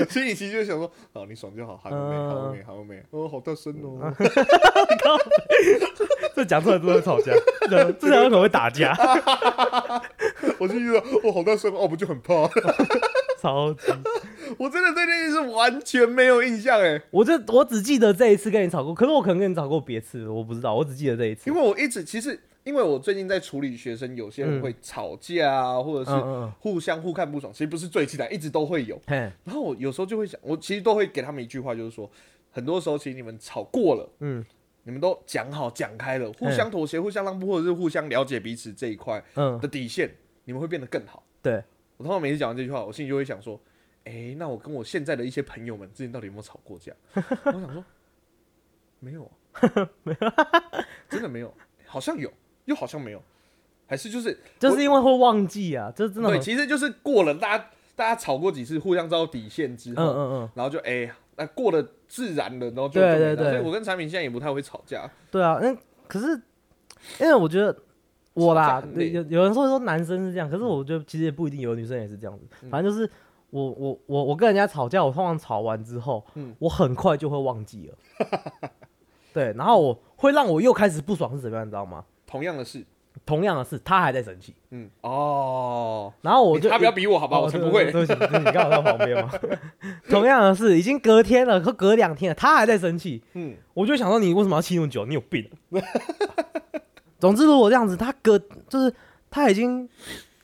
[0.09, 4.13] 所以你其实就想说，好，你爽就好，还有没，嗯还有没，还有没，哦，好大声哦，
[6.35, 7.33] 这讲出来真的会吵架，
[7.67, 8.95] 这这两个可能会打架，
[10.59, 12.47] 我就觉得，哦，好大声哦，我就很怕。
[13.41, 13.91] 超级。
[14.59, 21.49] 我真的对这件事完全没有印象哎，我这我只记得这一次跟你吵过，可是我可能跟你吵过别次，我不知道，我只记得这一次。
[21.49, 29.01] 因为我一直其实，因为我最近在处理学生，有些人嗯会吵架啊，或者是互相互看不爽，其实不是最期待，一直都会有。
[29.07, 32.09] 嘿，然后我有时候就会想，我其实都会给他们一句话，就是说，
[32.51, 34.45] 很多时候其实你们吵过了，嗯
[34.83, 40.11] 你们都讲好讲开了，互相妥协、互相让步，或者是互相了解彼此这一块嗯，的底线，
[40.45, 41.23] 你们会变得更好。
[41.41, 41.63] 对，
[42.01, 43.61] 我通常每次讲完这句话，我心里就会想说，
[44.05, 46.91] 哎、那我跟我现在的一些朋友们之前到底有没有吵过架？
[47.13, 47.85] 我想说，
[48.99, 49.61] 没有、啊，
[50.01, 50.33] 没有，
[51.07, 51.53] 真的没有，
[51.85, 52.33] 好像有，
[52.65, 53.21] 又好像没有，
[53.85, 65.07] 还是就是就是因为会忘记啊，这真的对，其实就是过了大家大家吵过几次，互相知道底线之后，嗯嗯嗯，然后就哎，那、过了自然了，然后就对对对所以我跟产品现在也不太会吵架。
[65.29, 65.71] 对啊，那
[66.07, 66.27] 可是
[67.19, 67.75] 因为我觉得
[68.33, 72.45] 我啦有有人说说男生是这样，可是我觉得其实也不一定，有女生也是这样子。
[72.63, 73.09] 嗯反正就是
[73.49, 77.95] 我我我我跟人家吵架，我通常吵完之后，嗯我很快就会忘记了。
[79.33, 82.03] 对，然后我会让我又开始不爽是怎么样，你知道吗？
[82.25, 82.85] 同样的事，
[83.25, 87.91] 同样的事，他还在生气，嗯，哦，然后我就他不要逼我好吧，哦我才不会。
[87.91, 89.31] 对对不起，对不起你刚好在旁边嘛。
[90.09, 95.05] 同样的事，已经隔天了，和隔两天了，他还在生气，嗯，我就想说你为什么要气那么久？
[95.05, 95.49] 你有病。
[97.21, 98.93] 总之，如果这样子，他隔就是
[99.29, 99.87] 他已经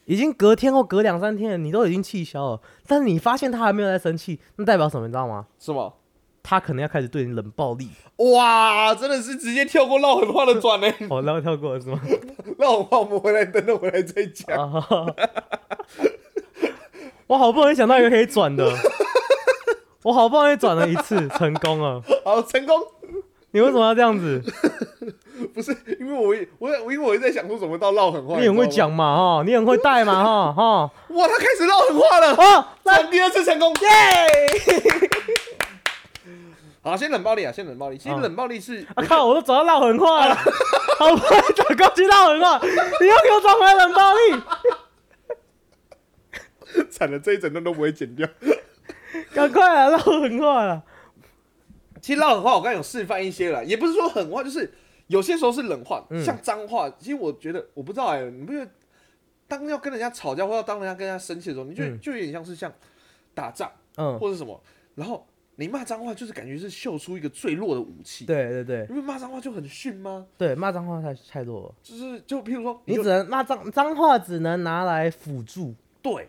[0.06, 5.08] 已经隔天或隔两三天了，你都已经气消了，但是你发现他还没有在生气，那代表什么？
[5.08, 5.48] 你知道吗？
[5.60, 5.92] 是吗？
[6.44, 7.90] 他可能要开始对你冷暴力。
[8.34, 10.88] 哇，真的是直接跳过唠狠话的转呢。
[11.10, 12.00] 哦，然后跳过了是吗？
[12.60, 14.58] 唠狠话我们回来，等等回来再讲。
[14.58, 14.86] 啊，
[17.28, 18.72] 我好不容易想到一个可以转的，
[20.04, 22.02] 我好不容易转了一次，成功了。
[22.24, 22.82] 好，成功。
[23.52, 24.42] 你为什么要这样子？
[25.54, 33.74] 不是因为我也我我因为我一直在想说怎么到唠狠话，你很会讲嘛，哈，你很会带嘛，哈， 哈，哇，他开始唠狠话了，哦，来，第二次成功。
[33.74, 33.90] 耶！
[36.82, 37.98] 好，先冷暴力啊，先冷暴力。
[37.98, 40.36] 其实嗯冷暴力是，啊靠，我都走到唠狠话了，
[40.98, 44.20] 好不容易转过去唠狠话，你又给我转回来冷暴力，
[46.90, 48.28] 惨了，这一整段都不会剪掉。
[49.34, 50.84] 赶快啊，绕狠话了。
[52.02, 54.74] 其其实唠狠话我刚才有示范一些了，也不是说狠话，就是
[55.08, 56.90] 有些时候是冷话，嗯像脏话。
[57.00, 58.70] 其实我觉得我不知道哎、你不觉得
[59.48, 62.72] 当要跟人家吵架或者当人家跟人家生气的时候，你就、嗯就有点像是像
[63.34, 64.62] 打仗嗯，或者什么，
[64.96, 70.28] 然后你骂脏话就是感觉是秀出一个最弱的武器。，对对对因为骂脏话就很逊吗？
[70.38, 76.28] 对，骂脏话太太弱了，就是就譬如说就你只能骂脏脏话，只能拿来辅助，对，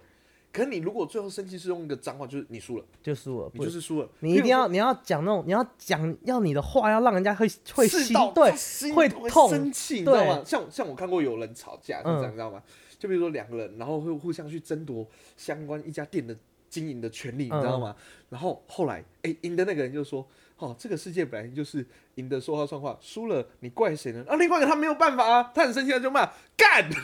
[0.59, 3.49] 可是你如果最后生气是用一个脏话，就是你输了，就输了。
[3.55, 4.09] 你就是输了。
[4.19, 10.43] 你一定要你要讲那种你要讲要你的话要让人家会会心对心会会痛生气，你知道吗？
[10.45, 12.61] 像像我看过有人吵架是这样，嗯你知道吗？
[12.99, 16.37] 就比如说两个人，然后会互相去争夺相关一家店的
[16.69, 17.95] 经营的权利，你知嗯道吗？
[18.29, 20.27] 然后后来，哎，赢的那个人就说
[20.59, 26.91] ：“哦，这个世界本来就是赢的说话算话，输了你怪谁呢？”啊，另外一个他没有办法啊，他很生气，他就骂干，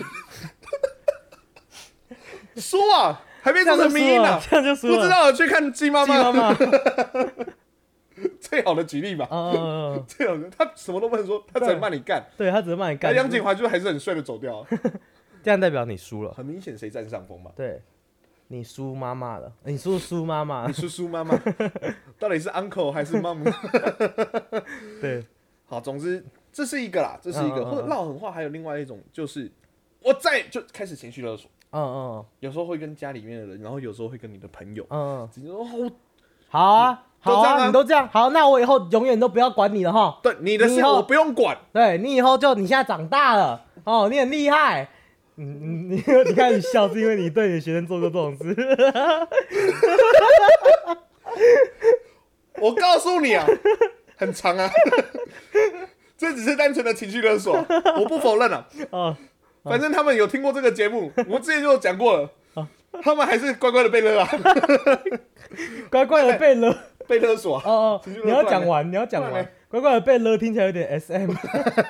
[2.57, 4.43] 说啊，还被这样就输做成迷音了，啊！
[4.49, 4.97] 这样就输了。
[4.97, 6.57] 不知道去看鸡妈鸡妈妈，妈，
[8.41, 9.29] 最好的举例吧。
[9.31, 12.25] 嗯嗯嗯嗯， 最好的，他什么都不能说，他只能骂你干。
[12.39, 13.15] 对他只能骂你那干。
[13.15, 14.69] 杨景华就还是很帅的走掉啊，
[15.45, 16.33] 这样代表你输了。
[16.33, 17.51] 很明显谁占上风嘛？
[17.55, 17.83] 对，
[18.49, 20.73] 你输妈妈了，你输输妈妈你。
[20.73, 21.39] 输输妈妈
[22.19, 23.45] 到底是 uncle 还是 mom？
[25.03, 25.23] 对，
[25.67, 29.51] 好，总之这是一个啦，这是一个，嗯嗯嗯或者唠狠话，还有另外一种就是
[30.01, 35.91] 我再就开始情绪勒索，嗯嗯有时候会跟家里面的人，然后有时候会跟你的朋友，嗯嗯，直接说哦，
[36.49, 40.21] 好啊，好啊，你都这样，好，那我以后永远都不要管你了哈。
[40.23, 44.89] 对你的事我不用管，对你以后就你现在长大了哦，你很厉害。
[45.37, 48.57] 嗯，你 你你看你笑是因为你对你的学生做过这种事。
[52.61, 53.45] 我告诉你啊，
[54.17, 54.71] 很长啊，
[56.17, 57.53] 这只是单纯的情绪勒索，
[57.99, 58.65] 我不否认啊。
[58.91, 59.17] 哦，
[59.65, 62.31] 反正他们有听过这个节目，我之前就有讲过了，
[63.03, 64.29] 他们还是乖乖的被勒啊，
[65.91, 66.77] 乖乖的被勒。
[67.07, 67.63] 被勒索啊。
[67.67, 69.47] 哦哦你要讲完，你要讲完。
[69.69, 71.31] 乖乖的被勒听起来有点 S M，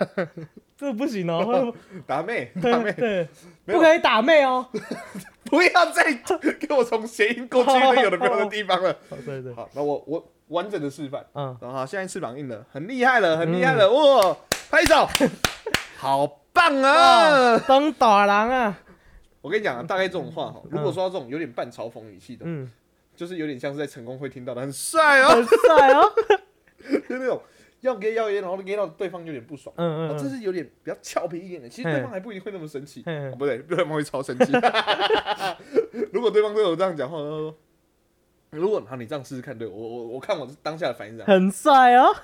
[0.76, 1.72] 这不行哦，
[2.04, 3.28] 打妹，打妹，对，
[3.66, 4.66] 不可以打妹哦。
[5.44, 6.12] 不要再
[6.58, 8.90] 给我从谐音过去那有的没有的地方了。
[9.08, 11.24] 好对对，好，那我我完整的示范。
[11.34, 14.36] 嗯，然后好，现在翅膀硬了，很厉害了，很厉害了，哇！
[14.70, 15.06] 拍手，
[15.96, 17.58] 好棒啊！
[17.58, 18.78] 当大人啊，
[19.42, 22.70] 我跟你讲啊，大概这种话哈，如果说到这种有点半嘲讽语气的，嗯，
[23.14, 26.12] 就是有点像是在成功会听到的，很帅哦，很帅哦。
[27.08, 27.42] 就那种
[27.80, 29.74] 要给要给，然后给到对方有点不爽。
[29.76, 33.02] 嗯嗯，哦这是有点比较俏皮一点的，其实对方还不一定会那么生气，
[33.36, 34.52] 不对，对方会超生气。
[36.12, 37.54] 如果对方对我这样讲话，他说
[38.50, 42.14] 如果好，你这样试试看，对我我我看我当下的反应是这样，很帅哦。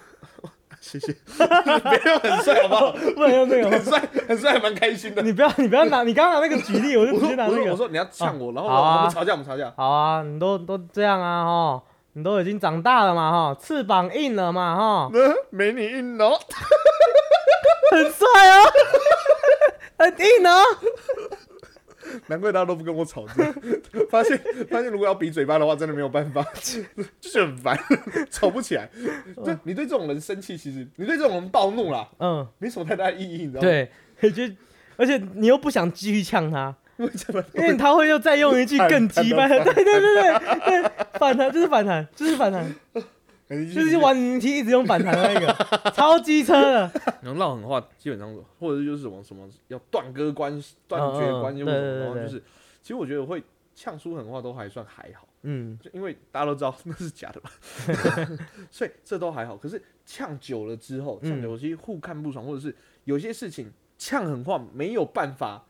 [0.80, 2.92] 谢谢， 别用很帅好不好？
[2.92, 5.20] 不能用那个，很帅，很帅，还蛮开心的。
[5.22, 7.70] 你不要你不要拿，你刚刚拿那个举例，我就直接拿那个。
[7.70, 9.72] 我说你要呛我，然后我们吵架，我们吵架。
[9.76, 11.82] 好啊，你都都这样啊哈，
[12.14, 16.38] 你都已经长大了嘛哈，翅膀硬了嘛哈，呃美女硬哦，
[17.90, 18.72] 很帅哦，
[19.98, 20.62] 很硬哦。
[22.26, 23.34] 难怪大家都不跟我吵架。
[24.10, 24.38] 发 现
[24.70, 26.44] 发现，如果要比嘴巴的话，真的没有办法，
[27.20, 27.78] 就是很烦，
[28.30, 28.88] 吵不起来。
[29.44, 33.68] 对，你对这种人生气，其实你对这种人暴怒啦，嗯，没什么太大意义，你知道吗？
[33.68, 33.90] 对，
[34.30, 34.42] 就
[34.96, 37.42] 而且你又不想继续呛他，为什么？
[37.54, 42.64] 因为他会又再用一句更鸡掰的，对对对对对，反弹就是反弹，就是反弹，
[43.50, 46.90] 就就是玩你题一直用反弹的那个，超机车的。
[47.20, 52.38] 然后唠狠话，基本上或者就是什么什么要断割关系、断绝关系，或者什么，就是，
[52.80, 53.42] 其实我觉得会
[53.74, 57.50] 呛出狠话都还算还好，嗯，就因为大家都知道那是假的嘛，
[58.70, 59.56] 所以这都还好。
[59.56, 65.64] 可是呛久了之后，呛久了其实互看不爽，或者是有些事情呛狠话没有办法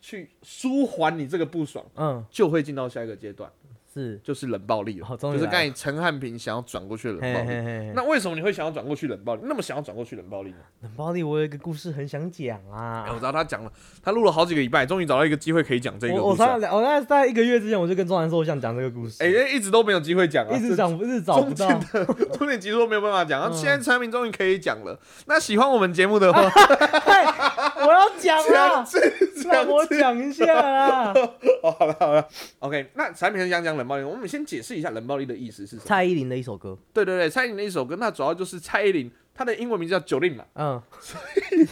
[0.00, 3.50] 去舒缓你这个不爽，嗯，就会进到下一个阶段，
[3.96, 7.46] 是，就是冷暴力就是刚才陈汉平想要转过去的冷暴力。
[7.48, 9.40] 嘿嘿，那为什么你会想要转过去冷暴力？
[9.44, 10.56] 那么想要转过去冷暴力呢？
[10.82, 13.18] 冷暴力，我有一个故事很想讲啊我啊。
[13.18, 16.36] 知道他讲了，他录了好几个礼拜，终于找到一个机会可以讲这个我。
[16.36, 21.80] 上我大概在一个月之前，我就跟庄兰说我想讲这个故事，哎、一直都没有机会讲啊，一直讲，一直找不到。
[21.90, 22.04] 这
[22.36, 24.98] 中间集数都没有办法讲， 然后嗯现在产品终于可以讲了。
[25.26, 26.42] 那喜欢我们节目的话，
[27.86, 31.12] 我要讲啊，强制让我讲一下啊。
[31.62, 32.28] 哦， 好了好了
[32.60, 35.82] ，OK，那产品很想讲冷暴力，我们先解释一下冷暴力的意思是什么。
[35.84, 40.44] 蔡依林的一首歌，对对对，蔡依林的一首歌，那主要就是蔡依林，她的英文名字叫九令嘛。
[40.54, 41.20] 嗯，所
[41.54, 41.66] 以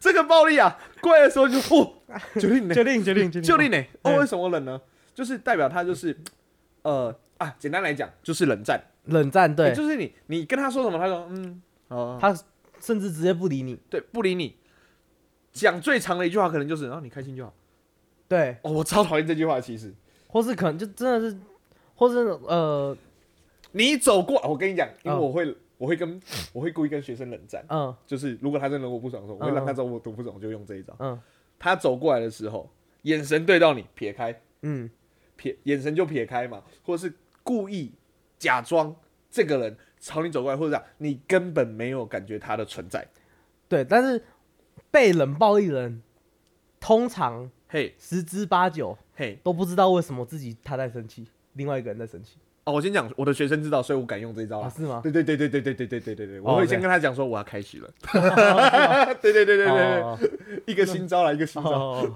[0.00, 1.94] 这个暴力啊，过来的时候就哦，
[2.40, 4.80] 九令呢，决定决定决定，九令呢，哦，嗯为什么冷呢？
[5.14, 6.18] 就是代表他就是，
[6.82, 8.80] 呃啊，简单来讲就是冷战。
[9.04, 12.34] 冷战，欸对，就是你你跟他说什么，他说嗯，哦，他
[12.80, 14.56] 甚至直接不理你，对，不理你。
[15.52, 17.52] 讲最长的一句话可能就是，然、后你开心就好。
[18.28, 19.92] 对，哦，我超讨厌这句话，其实。
[20.26, 21.36] 或是可能就真的是，
[21.94, 22.96] 或是呃，
[23.72, 25.20] 你走过，我跟你讲，因为嗯。
[25.20, 26.20] 我会我会跟
[26.54, 27.94] 我会故意跟学生冷战，嗯。
[28.06, 30.96] 就是如果他真的惹我不爽的时候，我会让他嗯知道我读不懂，就用这一招。
[30.98, 31.20] 嗯。
[31.58, 32.70] 他走过来的时候，
[33.02, 34.90] 眼神对到你，撇开，嗯，
[35.36, 37.12] 撇眼神就撇开嘛，或者是
[37.42, 37.92] 故意
[38.38, 38.96] 假装
[39.30, 43.06] 这个人朝你走过来，或者这样你根本没有感觉他的存在。
[43.68, 44.22] 对，但是
[44.92, 46.02] 被冷暴力的人，
[46.78, 54.70] 通常嘿十之八九嘿，都不知道为什么自己他在生气，另外一个人在生气哦，我先讲，我的学生知道，所以我敢用这一招。
[54.70, 55.00] 是吗？
[55.02, 57.88] 对对对对对对对对对对对，哦我会先跟他讲说我要开始了。
[58.12, 62.06] 哦对对对对对一个新招来，一个新招。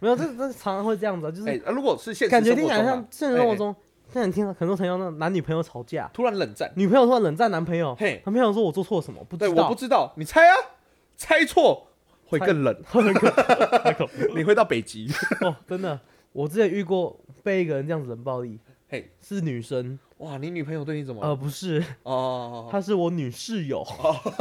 [0.00, 3.76] 没有，这这常常会这样子啊，就是如果是现实感觉听起来像现实生活哎中，
[4.12, 10.54] 现在你听到很多朋友那种男女朋友吵架，突然冷战，女朋友突然冷战男朋友，嘿，男朋友说我做错什么，不对，知道我不，知道，你猜啊，
[11.16, 11.89] 猜错
[12.30, 12.74] 会更冷，
[13.82, 15.08] 太恐怖你会到北极。
[15.40, 15.98] 哦，真的，
[16.32, 23.84] 我之前遇过被一个人这样子冷暴力，嘿，是女生，哇，你女朋友对你怎么呃，不是，哦，她是我女室友，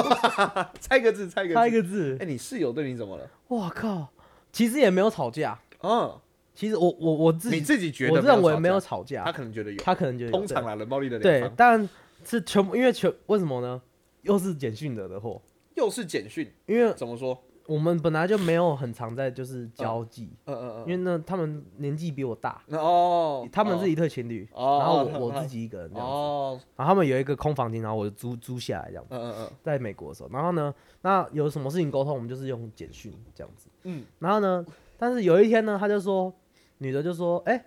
[0.79, 2.17] 猜一个字，猜一个字，猜一个字。
[2.19, 3.29] 哎，，你室友对你怎么了？
[3.49, 4.09] 哇靠，
[4.51, 6.15] 其实也没有吵架，嗯，
[6.53, 9.77] 其实我我我自己你自己觉得我认为没有吵架，他可能觉得有。
[9.77, 11.55] 他可能觉得有通常啦，冷暴力的对，两方。
[11.57, 11.89] 但
[12.23, 13.81] 是全部因为全为什么呢？
[14.23, 15.41] 又是简讯惹的祸，
[15.75, 17.41] 又是简讯，因为怎么说？
[17.69, 29.51] 我们本来就没有很常在就是交际，嗯嗯嗯，因为呢他们年纪比我大，哦，他们是一对情侣，哦，然后哦我我自己一个人这样子，哦，然后他们有一个空房间，然后我就租租下来这样子，嗯嗯嗯。
[29.61, 34.65] 在美国的时候，然后呢，那有什么事情沟通，我们就是用简讯这样子，嗯，然后呢，
[34.97, 36.33] 但是有一天呢，他就说，
[36.79, 37.63] 女的就说，哎、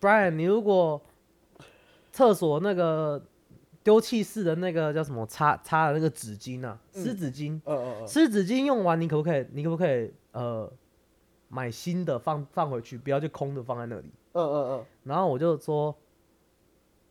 [0.00, 0.98] b r i a n 你如果
[2.10, 3.22] 厕所那个
[3.84, 9.46] 丢弃式的那个叫什么擦擦的那个纸巾啊，嗯湿纸巾，嗯嗯嗯，湿纸巾用完，你可不可以？
[9.52, 10.72] 你可不可以呃
[11.48, 14.10] 买新的放放回去，不要就空的放在那里？
[14.32, 15.94] 嗯嗯嗯，然后我就说，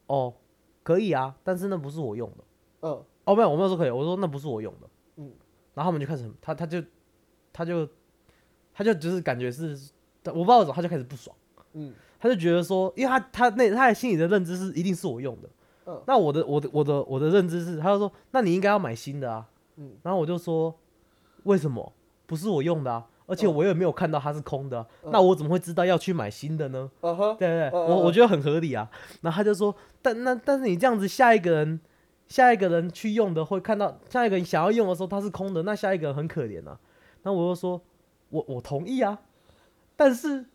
[0.08, 0.34] 哦，
[0.82, 2.44] 可以啊，但是那不是我用的。
[2.82, 4.88] 嗯哦，没有，我没有说可以，我说那不是我用的。
[5.18, 5.32] 嗯
[5.76, 6.84] 然后他们就开始，他他就
[7.54, 7.88] 他就
[8.74, 9.78] 他就就是感觉是，
[10.26, 11.36] 我不知道怎么，他就开始不爽，
[11.74, 15.50] 嗯他就觉得说，因为他他那他的心里的认知是一定是我用的。
[15.86, 16.02] 嗯。
[16.06, 19.48] 那我的我的我的我的认知是，他就说，那你应该要买新的啊。
[19.76, 19.91] 嗯。
[20.04, 20.74] 然后我就说，
[21.43, 21.93] 为什么？
[22.26, 23.08] 不是我用的啊？
[23.26, 23.56] 而且嗯。
[23.56, 25.12] 我也没有看到它是空的啊、嗯。
[25.12, 26.89] 那我怎么会知道要去买新的呢？
[27.02, 28.89] 对对对，我我觉得很合理啊。
[29.22, 31.80] 然后他就说，但那但是你这样子，下一个人
[32.28, 36.80] 下一个人去用的会看到下一个人想要用的时候它是空的，那下一个人很可怜啊。
[37.22, 37.82] 然后我就说，
[38.30, 39.19] 我我同意啊，
[39.96, 40.46] 但是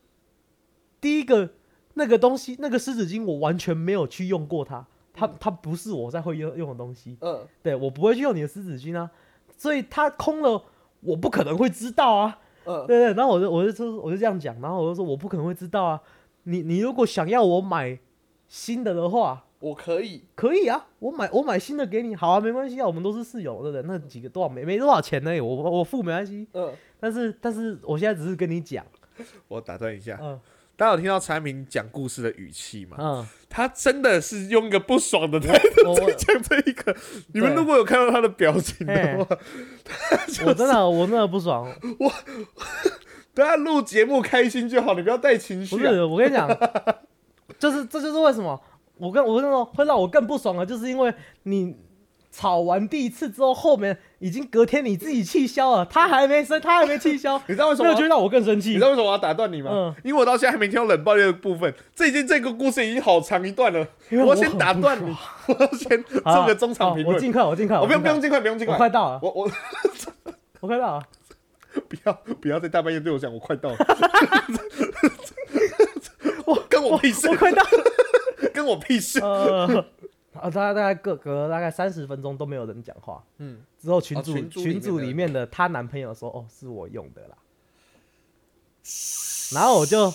[1.00, 1.50] 第一个
[1.94, 4.86] 那个东西那个湿纸巾我完全没有去用过它，
[5.18, 7.40] 它它不是我在会用用的东西，嗯。
[7.62, 9.11] 对我不会去用你的湿纸巾啊，
[9.57, 10.62] 所以它空了
[11.00, 12.38] 我不可能会知道啊。
[12.64, 12.87] 嗯。
[12.87, 16.00] 对对，然后我就我就说我就这样讲，然后我就说我不可能会知道啊。
[16.44, 17.98] 你你如果想要我买
[18.46, 23.83] 新的的话，我可以，可以啊，我买我买新的给你，好啊，没关系啊，我们都是室友，对不对？
[23.83, 26.46] 那几个多少没没多少钱呢，我我付没关系。
[26.52, 28.87] 嗯，但是但是我现在只是跟你讲，
[29.48, 30.40] 我打断一下，嗯
[30.78, 32.96] 大家有听到产品讲故事的语气吗？
[33.00, 36.94] 嗯，他真的是用一个不爽的态度我在讲这一个。
[37.34, 39.36] 你们如果有看到他的表情的嘿话，
[40.46, 41.66] 我真的我真的不爽，
[41.98, 42.12] 我
[43.34, 45.78] 大家录节目开心就好，你不要带情绪啊。
[45.78, 46.48] 不是我跟你讲，
[47.58, 48.60] 就是这就是为什么
[48.98, 51.12] 我跟我跟你说会让我更不爽的，就是因为
[51.42, 51.76] 你
[52.30, 57.92] 吵完第一次之后，后面已经隔天你自己气消了，他还没生，他还没气消， 你知道为什么吗？
[57.92, 58.80] 那就会让我更生气你知。
[58.80, 59.70] 道为什么我要打断你吗？
[59.72, 63.86] 嗯因为我到现在还没听到冷暴力的部分，这已经这个故事已经好长一段了。
[64.10, 65.14] 我要先打断你，
[65.46, 67.16] 我要先好做个中场评论。
[67.16, 68.88] 我尽快，我尽快，我不用不用尽尽快，不用尽快，我快。
[68.88, 69.50] 快到了，我我
[70.60, 71.02] 我快到了。
[71.88, 73.76] 不要不要在大半夜对我讲，我快到了。
[76.44, 77.68] 我跟我屁事我，快到了。
[78.52, 79.20] 跟我屁事。
[79.20, 79.84] 呃，
[80.34, 87.36] 啊，大概大概隔隔了大概三十分钟都没有人讲话，嗯，之后群主、哦群主里面的里面的她男朋友说：“哦，是我用的啦。”
[89.54, 90.12] 然后我就，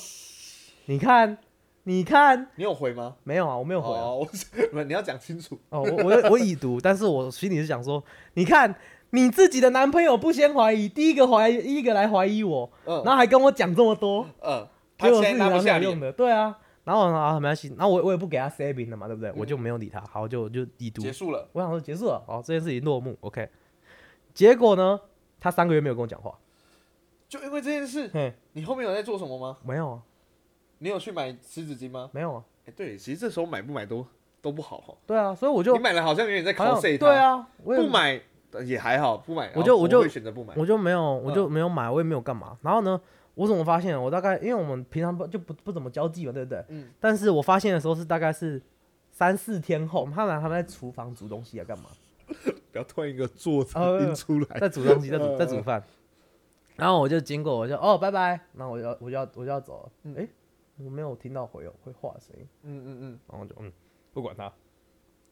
[0.86, 1.38] 你看，
[1.84, 3.16] 你看，你有回吗？
[3.24, 4.02] 没有啊，我没有回啊。
[4.02, 5.60] 哦，我不是你要讲清楚。
[5.70, 8.04] 哦，我我我已读，但是我心里是想说，
[8.36, 8.74] 你看
[9.10, 16.60] 你自己的男朋友不先怀疑，第一个怀疑，第一个来怀疑我，嗯然后还跟我讲这么多，嗯，他结果是你男朋友用的，对啊。
[16.84, 19.32] 然后啊，没关系，然后我我也不给他 saving 了嘛，对不对？
[19.38, 21.02] 我就没有理他，好，就就已读。
[21.02, 21.48] 结束了。
[21.54, 23.50] 我想说结束了，好，这件事情落幕，OK。
[24.34, 25.00] 结果呢，
[25.40, 26.38] 他三个月没有跟我讲话，
[27.30, 29.58] 就因为这件事，嘿，你后面有在做什么吗？
[29.64, 30.02] 没有啊，
[30.80, 32.10] 你有去买湿纸巾吗？
[32.12, 34.06] 没有啊，哎，对，其实这时候买不买都
[34.42, 34.94] 都不好哈。
[35.06, 36.98] 对啊，所以我就你买了好像有点在 cos 他。
[36.98, 38.20] 对，啊，不买
[38.66, 40.54] 也还好，不买我就我就会选择不买。
[40.58, 42.58] 我就没有，我嗯就没有买，我也没有干嘛。
[42.62, 43.00] 然后呢，
[43.36, 44.00] 我怎么发现？
[44.02, 46.64] 我大概因为我们平常不就不不怎么交际嘛，对不对？
[46.70, 48.62] 嗯但是我发现的时候是大概是
[49.12, 51.90] 三四天后，他们他们在厨房煮东西啊，干嘛？
[52.72, 54.48] 不要突然一个坐着呃音出来。
[54.60, 55.84] 在煮东西，在煮嗯在煮饭。
[56.76, 59.92] 然后我就经过，我就哦拜拜，然后我就要我就要我就要走了。
[60.04, 60.28] 嗯诶，
[60.78, 63.72] 我没有听到回回话的声音，嗯嗯嗯，然后我就嗯
[64.14, 64.52] 不管他，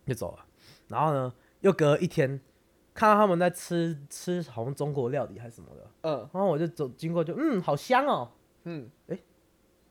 [0.06, 0.46] 就走了。
[0.88, 2.40] 然后呢，又隔一天，
[2.94, 6.30] 看到他们在吃吃好像中国料理还是什么的，嗯。
[6.34, 8.30] 然后我就走经过就嗯好香哦，
[8.64, 8.90] 嗯，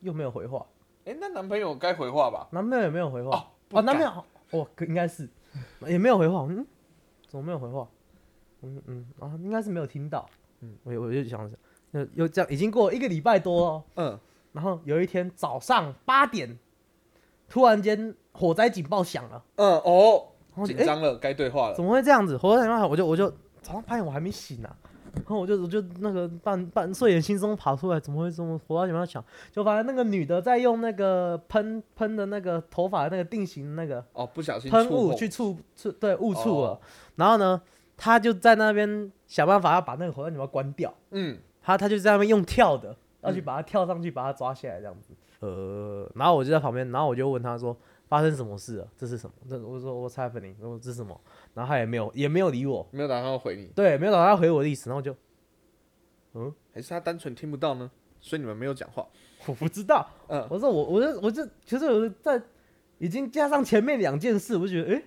[0.01, 0.66] 又没有回话，
[1.05, 2.48] 哎，那男朋友该回话吧？
[2.53, 3.36] 男朋友也没有回话。
[3.36, 5.28] 哦不哦，男朋友哦可应该是。
[5.86, 6.66] 也没有回话，嗯，
[7.26, 7.88] 怎么没有回话？
[8.62, 10.28] 嗯嗯啊，应该是没有听到。
[10.61, 11.59] 嗯，我我就想想，
[11.92, 13.84] 又又这样，已经过了一个礼拜多了。
[13.96, 14.20] 嗯，
[14.53, 16.59] 然后有一天早上八点，
[17.48, 20.28] 突然间火灾警报响了，嗯哦，
[20.64, 21.84] 紧张了，该对话了怎。
[21.84, 22.36] 么会这样子？
[22.36, 23.28] 火灾警报响，我就我就
[23.61, 24.76] 早上八点我还没醒啊，
[25.14, 29.24] 然后我就我就那个半半睡眼惺忪跑出来，怎么会这么火灾警报响？
[29.51, 36.80] 就发现那个女的在用那个喷喷的那个头发的那个定型那个哦，不小心喷雾去触触对误触了，哦
[37.16, 37.61] 然后呢，
[37.96, 40.92] 她就在那边想办法要把那个火灾警报关掉。
[41.11, 45.14] 嗯，她她就在那边用跳的，要去嗯把它跳上去，把它抓下来这样子。
[45.40, 47.76] 呃，然后我就在旁边，然后我就问他说
[48.11, 48.88] 发生什么事了？
[48.98, 49.34] 这是什么？
[49.48, 50.56] 这我说 What's happening？
[50.58, 51.18] 我说这是什么？
[51.54, 55.14] 然后他也没有也没有理我，没有打算要回你，对，没有打算回我的意思，然后就
[56.34, 57.88] 嗯，还是他单纯听不到呢？
[58.20, 59.06] 所以你们没有讲话。
[59.46, 60.06] 我不知道。
[60.28, 62.42] 嗯我说我我就我就其实我在
[62.98, 65.04] 已经加上前面两件事，我就觉得诶，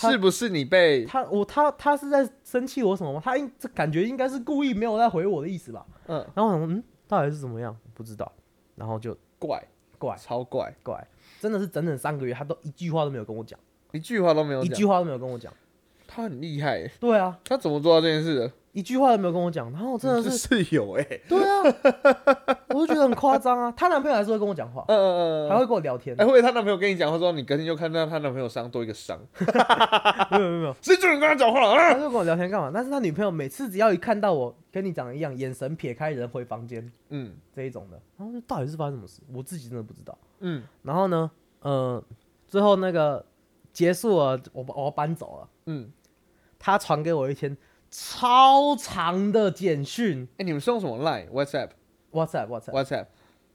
[0.00, 1.04] 他是不是你被？
[1.04, 3.20] 他我他他是在生气我什么吗？
[3.22, 5.86] 他应这感觉应该是故意没有在回我的意思吧？
[6.06, 7.76] 嗯，然后我嗯，到底是怎么样？
[7.94, 8.32] 不知道。
[8.74, 9.62] 然后就怪，
[9.98, 11.06] 怪超怪，怪，
[11.40, 13.58] 真的是整整三个月，他都一句话都没有跟我讲，
[13.92, 14.62] 一句话都没有。
[14.62, 15.52] 一句话都没有跟我讲。
[16.10, 18.50] 他很厉害耶，对啊，他怎么做到这件事的？
[18.72, 21.04] 一句话都没有跟我讲，然后真的是是，室友哎。
[21.28, 21.62] 对啊，
[22.72, 23.70] 我就觉得很夸张啊。
[23.76, 25.50] 她男朋友还是会跟我讲话，嗯嗯嗯。
[25.50, 26.24] 还会跟我聊天哎，。
[26.24, 29.18] 会她男朋友跟你讲话之后，你隔天就看到她男朋友伤多一个伤？
[30.30, 31.92] 没有没有没有，谁准你跟他讲话了啊？
[31.92, 32.70] 他就跟我聊天干嘛？
[32.72, 40.16] 但是他女朋友每次只要一看到我，跟你长得一样，眼神撇开人回房间嗯这一种的，然后就到底是发生什么事，我自己真的不知道。
[40.40, 41.30] 嗯然后呢，
[41.60, 42.02] 呃，
[42.46, 43.24] 最后那个
[43.72, 45.48] 结束了，我我要搬走了。
[45.66, 45.92] 嗯。
[46.60, 47.56] 他传给我一篇
[47.88, 51.68] 超长的简讯哎，你们是用什么 Line、WhatsApp、
[52.10, 53.06] ，WhatsApp WhatsApp，WhatsApp？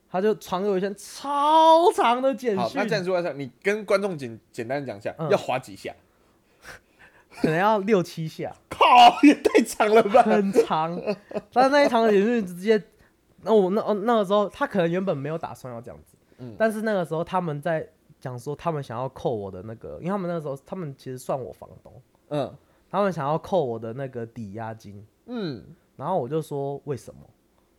[0.09, 5.93] 他就传给我一篇超长的简好，讯那，这样是 WhatsApp，你跟观众简简单讲一下，嗯要划几下？
[7.41, 8.85] 可能要六七下，靠，
[9.23, 10.23] 也太长了吧？
[10.23, 10.97] 很长。
[11.51, 12.81] 但那一长的简讯直接，
[13.41, 16.12] 那我那哦那个时候他可能原本没有打算要这样子，
[16.43, 16.55] 嗯。
[16.57, 17.87] 但是那个时候他们在
[18.19, 22.53] 讲说他们想要扣我的那个，因为他们那个时候他们其实算我房东，嗯。
[22.89, 25.63] 他们想要扣我的那个抵押金，嗯。
[25.95, 27.21] 然后我就说为什么？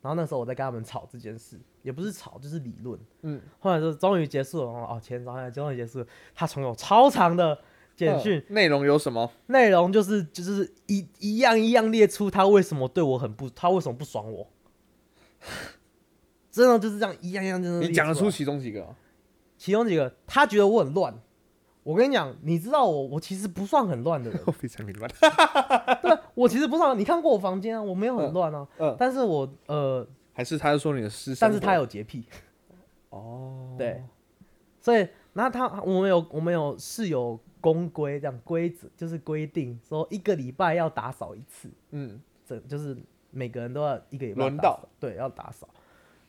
[0.03, 2.99] 然后那时候我在跟他们吵这件事，也不是吵，就是理论。
[3.23, 7.59] 嗯，后来就终于结束了，哦，前早上终于结束了，他从有超长的
[7.97, 9.31] 简讯，嗯内容有什么？
[9.47, 14.47] 内容就是就是一一样一样列出他为什么对我很不，他为什么不爽我，
[16.55, 17.81] 真的就是这样一样一样真的。
[17.81, 18.31] 你讲得出？
[18.31, 18.95] 其中几个吗？
[19.59, 21.13] 其中几个，他觉得我很乱。
[21.83, 25.09] 我跟你讲，你知道我，我其实不算很乱的人， 我非常明白。
[26.01, 26.97] 对我其实不算。
[26.97, 32.25] 你看过我房间啊，我没有很乱啊，嗯，但是我呃，还是他说你的私生活，但是他有洁癖，
[33.11, 34.05] 哦，对，
[34.81, 42.97] 所以那他我们有我们有室友公规这样规则，就是规定说一个礼拜要打扫一次，嗯，这就是
[43.33, 45.69] 每个人都要一个礼拜轮到，对，要打扫。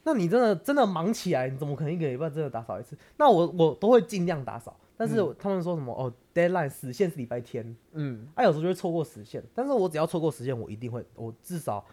[0.07, 2.95] 那你真的真的忙起来，你怎么可能一个礼拜真的打扫一次？
[3.17, 8.27] 那我我都会尽量打扫，但是他们说什么、哦，deadline 死线是礼拜天，嗯。
[8.35, 11.83] 啊，有时候就会错过时限，但是我只要错过时限，我一定会，我至少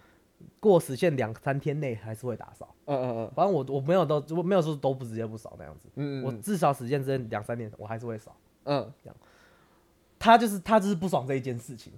[0.60, 2.74] 过时限两三天内还是会打扫。
[2.84, 3.30] 嗯嗯嗯。
[3.34, 8.36] 反正我我没有都我没有说都不直接不扫那样子，嗯嗯我至少时间之间两三年我还是会扫。
[8.64, 8.92] 嗯。
[9.02, 9.16] 这样。
[10.18, 11.92] 他就是他就是不爽这一件事情，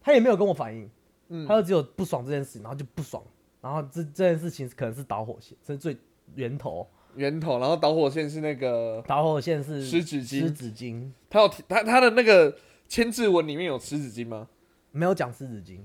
[0.00, 0.90] 他也没有跟我反映，
[1.28, 1.46] 嗯。
[1.46, 3.22] 他就只有不爽这件事情，然后就不爽，
[3.64, 5.96] 然后这这件事情可能是导火线，这是最
[6.34, 6.86] 源头。
[7.16, 12.54] 源头，然后导火线是那个导火线是湿纸巾湿纸巾他有他他的那个
[12.88, 14.48] 签字文里面有湿纸巾吗？
[14.90, 15.78] 没有讲湿纸巾，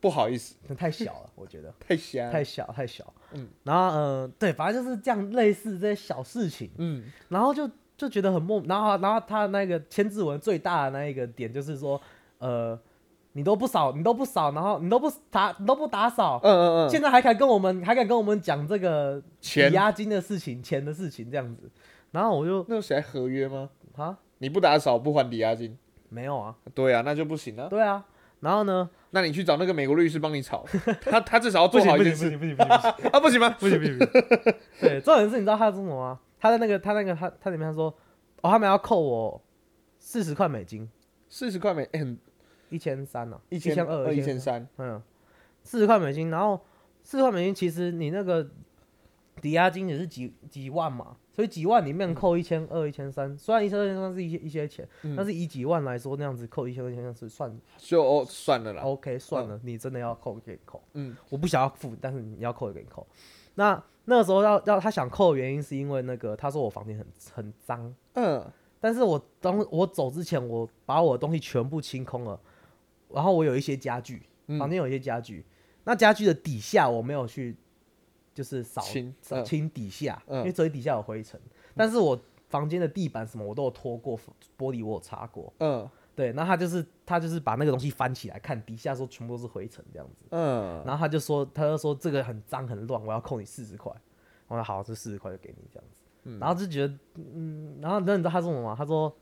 [0.00, 2.30] 不好意思，那太小了，我觉得 太小。
[2.32, 3.12] 太小太小。
[3.32, 12.00] 嗯，然后呃，对，反正就是这样类似这些小事情，嗯然后就就觉得很莫，然后然后他那个签字文最大的那一个点就是说，
[12.38, 12.78] 呃，
[13.36, 19.68] 你都不扫，你都不扫，然后你都不打，你都不打扫，嗯嗯嗯，现在还敢跟我们还敢跟我们讲这个钱。
[19.68, 21.70] 抵押金的事情、钱的事情这样子，
[22.12, 23.68] 然后我就那有写在合约吗？
[23.96, 24.16] 啊？
[24.38, 25.76] 你不打扫不还抵押金？
[26.08, 27.66] 没有啊，对啊，那就不行啊。
[27.68, 28.02] 对啊，
[28.40, 30.64] 然后呢，那你去找那个美国律师帮你吵，
[31.04, 32.30] 他他至少要做好一件事。
[32.30, 32.72] 不行不行不行
[33.12, 33.50] 啊，不行吗？
[33.60, 34.12] 不行不行不行，
[34.80, 36.18] 对，重点是你知道他说什么吗？
[36.40, 37.86] 他在那个他那个他他里面他说，
[38.40, 39.38] 哦，他们要扣我
[39.98, 40.88] 四十块美金，
[41.28, 42.16] 四十块美，哎很
[42.68, 45.00] 一千三呢，一千二，一千，三，嗯，
[45.62, 46.60] 四十块美金，然后
[47.02, 48.46] 四十块美金，其实你那个
[49.40, 55.14] 抵押金也是几几万嘛，所以几万里面扣一千二、一千三，虽然一千二、一千三是一些一些钱，嗯。
[55.16, 58.82] 但是以几万来说，那样子扣一千二、一千三是算就哦算了啦。
[58.82, 61.16] OK，算了，你真的要扣给你扣，嗯。
[61.28, 63.06] 我不想要付，但是你要扣也给你扣。
[63.54, 68.44] 那那个时候要要他想扣的原因是因为那个他说我房间很很脏，嗯。
[68.78, 72.38] 但是我当我走之前，我把我的东西全部清空了，
[73.12, 74.58] 然后我有一些家具，嗯。
[74.58, 75.44] 房间有一些家具，
[75.84, 77.56] 那家具的底下我没有去
[78.34, 79.44] 就是扫清扫嗯。
[79.44, 80.38] 清底下，嗯。
[80.38, 81.40] 因为所以底下有灰尘，
[81.74, 84.18] 但是我房间的地板什么我都有拖过，
[84.58, 85.88] 玻璃我有擦过，嗯。
[86.14, 93.92] 对，那他就是他就是把那个东西翻起来看底下说全部都是灰尘这样子，嗯，然后他就说他就说这个很脏很乱，我要扣你四十块，
[94.48, 96.38] 我说好，这四十块就给你这样子，嗯。
[96.38, 98.74] 然后就觉得嗯，然后你知道他说什么吗？
[98.74, 99.14] 他说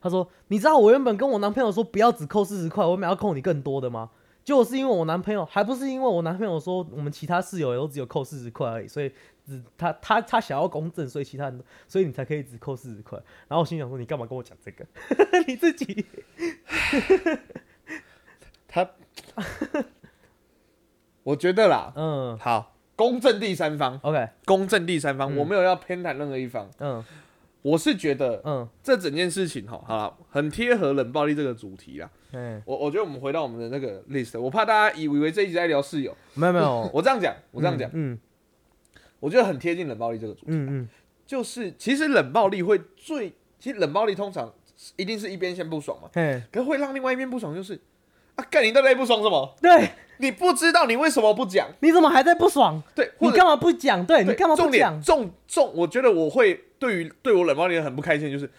[0.00, 4.10] 他说你知道我原本跟我男朋友说不要只扣四十块，我们要扣你更多的吗？
[4.42, 9.12] 结果是因为我男朋友，还不是因为我男朋友说我们其他室友也都只有扣四十块而已，所以
[9.46, 13.18] 只他他他想要公正，所以其他人所以你才可以只扣四十块。
[13.46, 14.84] 然后我心想说你干嘛跟我讲这个？
[15.46, 16.06] 你自己
[18.66, 18.88] 他，
[21.22, 27.04] 我觉得啦，嗯好，公正第三方，，OK，公正第三方，嗯我没有要偏袒任何一方，嗯
[27.62, 32.10] 我是觉得嗯这整件事情哈，好了，很贴合冷暴力这个主题啦。
[32.32, 38.18] 嗯，我我觉得我们回到我们的那个 list，我怕大家以为这一直在聊室友，没有没有， 我这样讲，我这样讲，嗯
[39.18, 40.88] 我觉得很贴近冷暴力这个主题，嗯嗯
[41.26, 44.50] 就是其实冷暴力会最，其实冷暴力通常
[44.96, 47.78] 一定是一边先不爽嘛，嗯，可是会让另外一边不爽就是
[48.36, 49.54] 啊，干你到底在不爽什么？
[49.60, 51.68] 对，你不知道你为什么不讲？
[51.80, 52.82] 你怎么还在不爽？
[52.94, 54.06] 对，你干嘛不讲？
[54.06, 55.02] 对你对干嘛不讲？
[55.02, 58.50] 重重，我觉得我会对于对我冷暴力很不开心，就是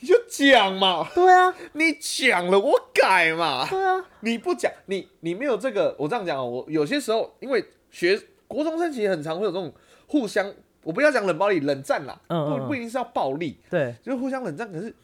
[0.00, 9.72] 你就讲嘛，对啊， 你讲了我改嘛，对啊，你不讲，你你没有这个，我这样讲哦，我有些时候因为学国中生其实很常会有这种
[10.06, 10.50] 互相，
[10.82, 12.60] 我不要讲冷暴力，冷战啦，嗯嗯嗯。
[12.60, 14.70] 不不一定是要暴力，对，就是互相冷战。
[14.72, 14.94] 可是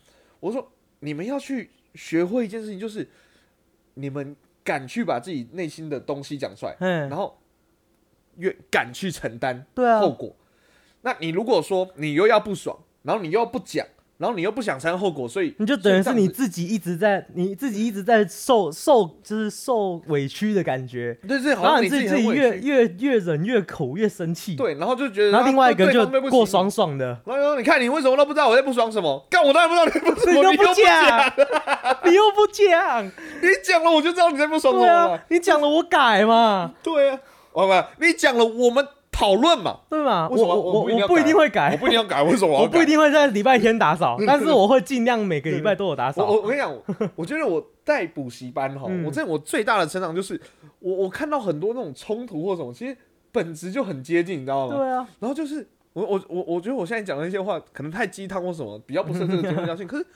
[0.40, 0.70] 我说
[1.00, 3.08] 你们要去学会一件事情，就是
[3.94, 7.38] 你们敢去把自己内心的东西讲出来，嗯然，后
[8.36, 10.36] 越敢去承担对啊，后果。
[11.02, 13.84] 那你如果说你又要不爽，然后你又要不讲，
[14.18, 22.28] 然后你又不想承担后果，所以你就等于是你自己一直在，你自己一直在受受，就是受委屈的感觉，对对，好然后像你自己。
[22.28, 29.26] 越越越忍越苦越生气，，对，然后就觉得，然后另外一个就过爽爽的，然后说你看你为什么都不知道我在不爽什么？
[29.28, 31.32] 干我当然不知道你在不爽你都不你又不讲，
[32.04, 33.06] 你又不讲，
[33.42, 37.18] 你讲了我就知道你在不爽什么你讲了我改嘛，对啊，
[37.52, 38.86] 我不，你讲了我们
[39.22, 39.80] 讨论嘛。
[39.88, 40.28] 对吗？
[40.28, 46.26] 为什么我我我不一定要我不一定会我改，不一定要改， 为什么我不一定会在礼拜天打扫，但是我会尽量每个礼拜都有打我扫。
[46.26, 46.82] 我我跟你讲，我
[47.16, 50.40] 我觉得我在补习班哈，嗯我在我最大的成长就是
[50.80, 52.96] 我我看到很多那种冲突或什么，其实
[53.30, 54.76] 本质就很接近，你知道吗？
[54.76, 59.86] 对啊，然后就是我我我我觉得我现在讲的那些话可能太鸡汤或什么，比较不适合这个节目调性。
[59.86, 60.06] 可是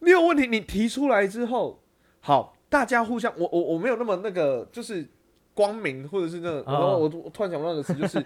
[0.00, 1.80] 你有问题，你提出来之后，
[2.20, 5.08] 好，大家互相，我我我没有那么那个，就是
[5.54, 8.24] 光明或者是那我我突然想到那个词，就是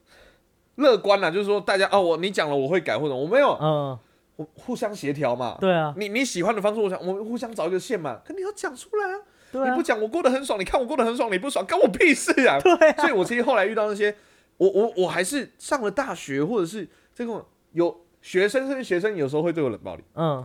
[0.76, 3.98] 乐观啦，就是说大家哦，我你讲了我会改，或者我没有，嗯，
[4.36, 5.56] 我互相协调嘛。
[5.60, 8.20] 对啊，你你喜欢的方式，我想我们互相找一个线嘛。
[8.26, 9.20] 可你要讲出来啊！
[9.52, 10.58] 对啊你不，讲，我过得很爽。
[10.60, 12.58] 你看我过得很爽，你不爽，关我屁事啊！
[12.64, 14.14] 对啊，所以我其实后来遇到那些，
[14.58, 17.42] 我我我还是上了大学，或者是这种
[17.72, 20.44] 有学生，甚至学生有时候会对我冷暴力，嗯，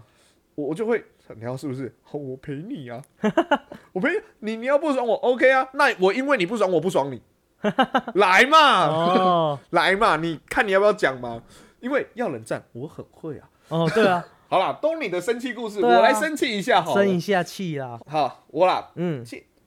[0.56, 1.04] 我我就会
[1.36, 1.94] 你要是不是？
[2.04, 3.02] 好， 我陪你啊，
[3.94, 4.10] 我陪
[4.40, 7.22] 你，你要不爽我 OK 啊，那我因为你不爽我不爽你，
[8.16, 11.42] 来嘛，哦来嘛，你看你要不要讲嘛？
[11.80, 13.50] 因为要冷战，我很会啊。
[13.70, 19.26] 哦，对啊，好啦，都你的生气故事，啊我来生气一下好生一下气啦，好，我啦，嗯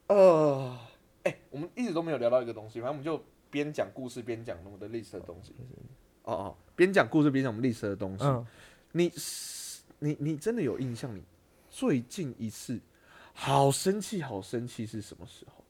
[0.08, 0.76] 呃，
[1.22, 5.54] 哎、我们一直都没有聊到一个东西，反正我们就边讲故事边讲我们的历史的东西。
[6.24, 8.24] 哦哦，边讲故事边讲我们历史的东西。
[8.24, 8.46] 嗯，
[8.92, 9.10] 你
[10.00, 11.14] 你你真的有印象？
[11.14, 11.22] 你
[11.74, 12.78] 最近一次
[13.32, 15.64] 好生气、好生气是什么时候？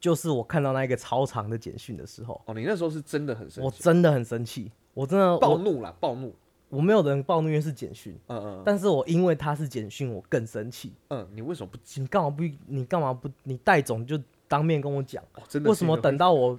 [0.00, 6.34] 就是我看到那个超长的简讯的时候，哦，你那时候是真的很生气，我真的很生气，我真的暴怒了，暴怒。
[6.68, 10.92] 我没有人暴怒，因为是简讯，嗯嗯但是我因为他是简讯，我更生气。
[11.10, 11.78] 嗯，你为什么不？
[11.94, 12.42] 你干嘛不？
[12.66, 13.30] 你干嘛不？
[13.44, 16.58] 你戴总就当面跟我讲，哦，真的为什么等到我？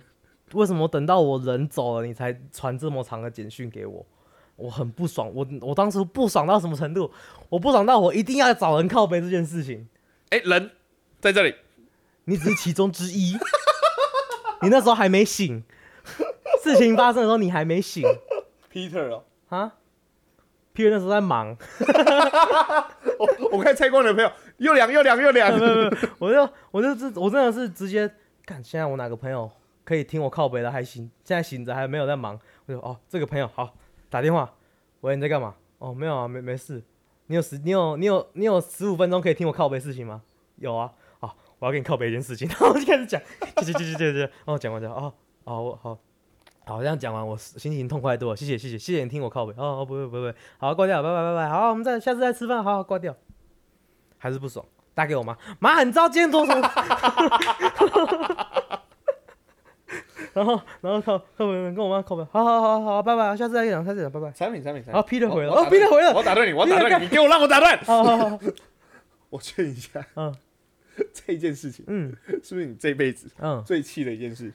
[0.53, 4.05] 为什么等到我人走了，你才传这么长的简讯给我？
[4.57, 7.09] 我很不爽，我我当时不爽到什么程度？
[7.47, 9.87] 我不爽到我一定要找人靠背这件事情。
[10.29, 10.71] 哎、人
[11.21, 11.55] 在这里，
[12.25, 13.37] 你只是其中之一，
[14.61, 15.63] 你那时候还没醒，
[16.61, 18.03] 事情发生的时候你还没醒。
[18.73, 19.73] Peter 哦，啊
[20.75, 21.55] ？Peter 那时候在忙，
[23.17, 25.51] 我我看蔡光的朋友又凉又凉又凉，
[26.19, 28.11] 我就我就是我真的是直接
[28.45, 29.49] 看，现在我哪个朋友
[29.85, 33.73] 可以听我靠背的还行，现在醒着还没有在忙，我就哦这个朋友好
[34.09, 34.53] 打电话，
[35.01, 35.55] 喂你在干嘛？
[35.79, 36.83] 哦没有啊没没事，
[37.27, 40.21] 你有十你有你有你有十五分钟可以听我靠背事情吗？
[40.55, 43.21] 有啊，好我要跟你靠背一件事情，然 后我就开始讲，
[43.57, 45.97] 接接接接接接，哦讲完讲哦哦我好。
[46.65, 48.35] 好，这样讲完，我心情痛快多了。
[48.35, 49.53] 谢谢，谢谢，谢谢你听我靠背。
[49.53, 50.37] 哦，哦不会，不会，不。
[50.57, 51.47] 好，挂掉，拜拜，拜拜。
[51.49, 52.61] 好，我们再下次再吃饭。
[52.61, 53.15] 好好挂掉。
[54.17, 55.37] 还是不爽，打给我妈。
[55.59, 56.67] 妈，你知道今天做什么？
[60.37, 62.23] 然后，然后靠靠北跟我妈靠北。
[62.25, 64.31] 好好好好，拜拜，下次再讲，下次再讲，拜拜。
[64.31, 64.93] 产品产品产品。
[64.93, 65.51] 好，Peter 回了。
[65.51, 66.13] 我哦，Peter 回了。
[66.13, 67.75] 我打断你，我打断你，你给我让我打断。
[67.83, 68.39] 好好好，
[69.31, 70.35] 我劝一下，嗯
[71.11, 74.53] 这一件事情嗯是不是你这辈子嗯，最气的一件事？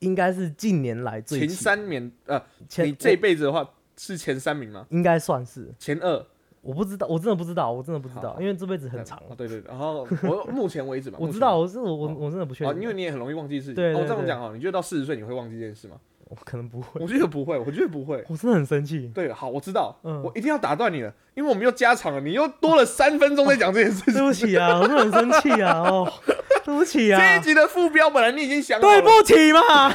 [0.00, 4.86] 应该是近年来最前三名呃，前你这辈子的话是前三名吗？
[4.90, 6.26] 应该算是，前二
[6.62, 9.34] 我不知道，我真的不知道，我真的不知道，因为这辈子很长哦，。
[9.36, 13.74] 对对对，然后我 目前为止嘛，我知道，我是我我真的不确哦，定，因为你也很容易忘记事情。
[13.74, 15.96] 对对哦，这样讲哦，你觉得到四十岁你会忘记这件事吗？
[16.28, 18.24] 我可能不会，我觉得不会，我觉得不会。
[18.30, 19.10] 我真的很生气。
[19.12, 24.14] 对，好，我知道，嗯我一定要打断你了，因为我们又加长了，你又多了三分钟在讲这件事情。
[24.14, 25.80] 对不起啊，我真的很生气啊！
[25.80, 26.12] 哦，
[26.64, 29.90] 对不起啊这啊一，集的副标本来你已经想好了，对不起嘛，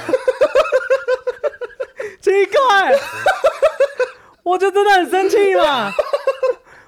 [2.21, 2.91] 奇怪，
[4.43, 5.89] 我就真的很生气嘛，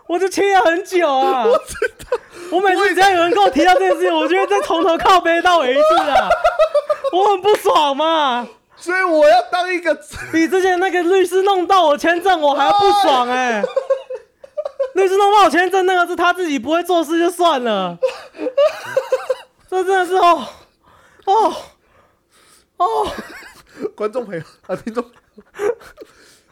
[0.08, 1.46] 我就气了很久啊。
[1.46, 1.76] 我知
[2.10, 2.18] 道，
[2.52, 6.30] 我每次只要有人跟我提到这件事情，我就会再从头靠背到尾一次啊，
[7.14, 8.48] 我很不爽嘛。
[8.76, 9.94] 所以我要当一个
[10.32, 13.64] 比之前那个律师弄到我签证，我还要不爽哎、
[14.94, 17.98] 律师弄到我签证，那个是他自己不会做事就算了，
[19.68, 20.46] 这真的是哦
[21.26, 21.56] 哦
[22.78, 23.12] 哦。
[23.96, 25.04] 观众朋友啊，听众，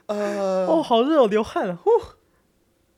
[0.07, 1.75] 呃，哦，好热，我流汗了。
[1.83, 1.91] 呼，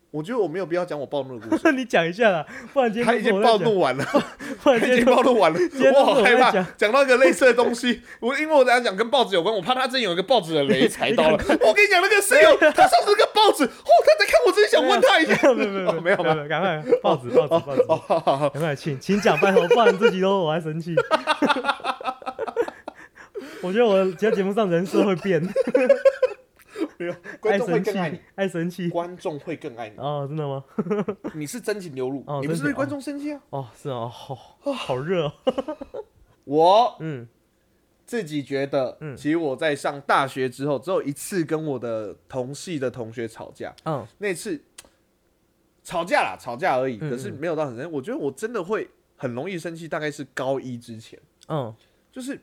[0.10, 4.06] 我觉得我没有必要讲我暴怒的故事， 你讲一下啦，不然今他已经暴怒完了，
[4.64, 5.60] 不然他已经暴怒完了，
[5.94, 8.02] 我我好害怕在讲讲到一个类似的东西。
[8.20, 11.34] 我因为我等下讲跟报纸有关，我怕他真有一个报纸的雷 踩到了。
[11.34, 13.70] 我跟你讲，那个室友他上次那个报纸，哦，
[14.06, 15.54] 他在看，我真的想问他一下。
[15.54, 20.96] 没有没有哦没有没有，赶快报纸报纸报纸，哦，好好好，赶快请请讲，拜托，不然自己都我还生气。
[23.62, 25.42] 我觉得我在节目上人设会变，
[26.98, 28.90] 没有， 观众会更爱你，，爱生气。
[28.90, 29.98] 观众会更爱你。
[29.98, 30.64] 哦，真的吗？
[31.36, 33.42] 你是真情流露你不是对观众生气啊？
[33.52, 34.36] 哦，是哦，好，
[34.74, 35.34] 好热哦。
[36.46, 37.28] 我嗯
[38.06, 44.60] 自己觉得，嗯其实我在上大学之后，只有一次跟我的同系的同学吵架，嗯那次
[45.84, 47.92] 吵架啦，吵架而已，嗯可是没有到很生气。
[47.94, 51.20] 我觉得我真的会很容易生气，大概是高一之前，
[51.50, 51.74] 嗯
[52.12, 52.40] 就是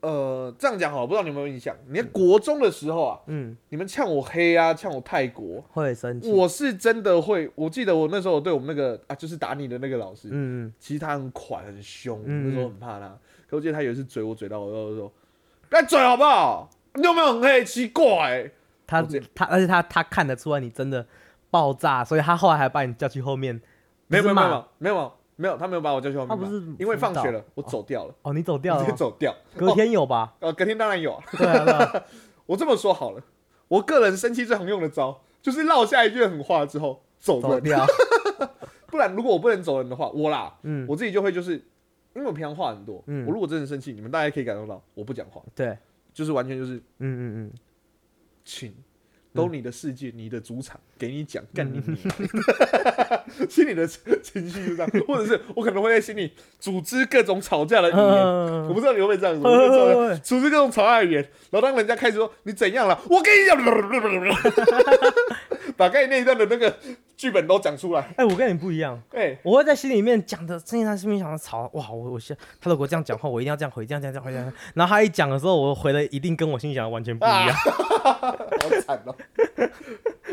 [0.00, 1.76] 呃，这样讲好，不知道你有没有印象？
[1.88, 6.32] 你在国中的时候啊，嗯，你们呛我黑啊，呛我泰国，会生气。
[6.32, 7.50] 我是真的会。
[7.54, 13.08] 我记得我那时候对我们那个啊，就是打你的那个老师，嗯嗯其实他很款很凶，嗯那时候很怕他。
[13.48, 15.12] 可我记得他有一次嘴我嘴到我，然后说
[15.68, 16.70] ：“不要嘴好不好？
[16.94, 17.64] 你有没有很黑？
[17.64, 18.50] 奇怪、
[18.86, 19.02] 他
[19.34, 21.06] 他，而且他他看得出来你真的
[21.50, 23.60] 爆炸，所以他后来还把你叫去后面。
[24.06, 26.36] 没有没有没有没有没有，他没有把我叫去后面骂。
[26.36, 29.34] 他不是因为放学了，我走掉了，哦，你走掉直接走掉。
[29.56, 30.34] 隔天有吧？
[30.40, 31.24] 呃，隔天当然有啊。
[31.32, 32.04] 对啊对啊，
[32.44, 33.22] 我这么说好了，
[33.68, 37.86] 我个人生气最常用的招就是落下一句狠话之后走掉。
[38.86, 41.52] 不然如果我不能走人的话，我啦，嗯，我自己就会就是，
[42.14, 45.78] 因为我平常话很多，嗯我如果真的生气，你们大家可以感受到我不讲话，对，
[46.12, 47.52] 就是完全就是嗯嗯嗯，
[48.44, 48.74] 请。
[49.34, 51.80] 都你的世界，你的主场，给你讲，干你
[53.48, 63.56] 心里的情绪就这样，或者是我可能会在心里组织各种吵架的语言，我嗯不知道你会不会这样子，组织各种吵架的语言，然后当人家开始说你怎样了，我跟你讲，
[65.80, 66.76] 把刚才那一段的那个
[67.16, 74.52] 剧本都讲出来，哎，我跟你不一样，哎、我会在心里面讲的，真的在心里想的吵，哇，我我现他如果这样讲话，我一定要这样回，这样这样这样回，这样。
[74.74, 77.48] 然后他一讲的时候，我回的一定跟我心里想的完全不一样。
[78.00, 79.16] 好惨哦、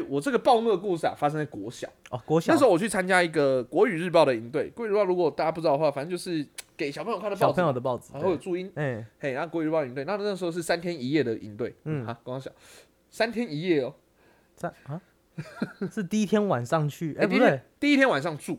[0.09, 1.87] 我这个暴怒的故事啊，发生在国小。
[2.09, 2.51] 哦，国小。
[2.51, 6.45] 那时候我去参加一个国语日报的营队，国语日报如果大家不知道的话，反正就是
[6.75, 12.51] 给小朋友看的报小，朋友的报纸，然后有注音，哎，嘿，然后国语日报营队，那那时候是三天一夜的营队，嗯，嗯好，刚刚想
[13.09, 13.93] 三天一夜哦、
[14.55, 14.99] 在啊，
[15.91, 18.57] 是第一天晚上去，哎，不对，第一天晚上住，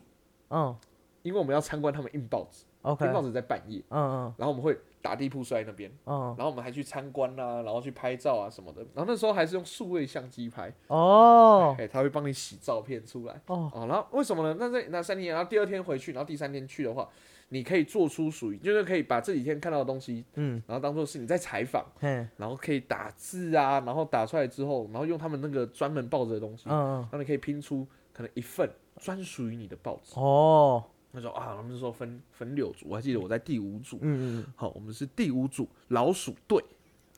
[0.49, 0.75] 嗯。
[1.21, 4.33] 因为我们要参观他们印报纸，，OK，印报纸在半夜，嗯嗯。
[4.37, 8.81] 然后我们会打地铺摔在那边，嗯，然后我们还去参观啊，然后去拍照啊什么的。
[8.95, 11.75] 然后那时候还是用数位相机拍，哦。
[11.77, 13.33] 哎，他会帮你洗照片出来。
[13.47, 14.55] 哦，哦，然后为什么呢？
[14.57, 17.07] 那这那三天，然后第二天回去，然后第三天去的话，
[17.49, 30.13] 你可以做出属于，就是可以把这几天看到的东西，嗯，然后当做是你在采访，嘿，然后可以打字啊，然后打出来之后，然后用他们那个专门报纸的东西，嗯嗯，然后你可以拼出可能一份专属于你的报纸。
[30.19, 36.63] 哦，那时候啊，他们就说分分六组，我还记得我在第五组，嗯嗯，好，我们是第五组老鼠队。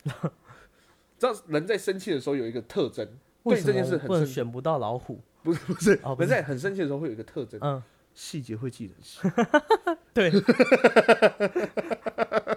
[1.19, 3.07] 知道人在生气的时候有一个特征，
[3.43, 5.19] 对这件么不能事很生，选不到老虎？
[5.43, 7.83] 不是不是，哦不是人在很生气的时候会有一个特征，嗯，
[8.13, 9.19] 细节会记得很细。
[10.13, 10.31] 对。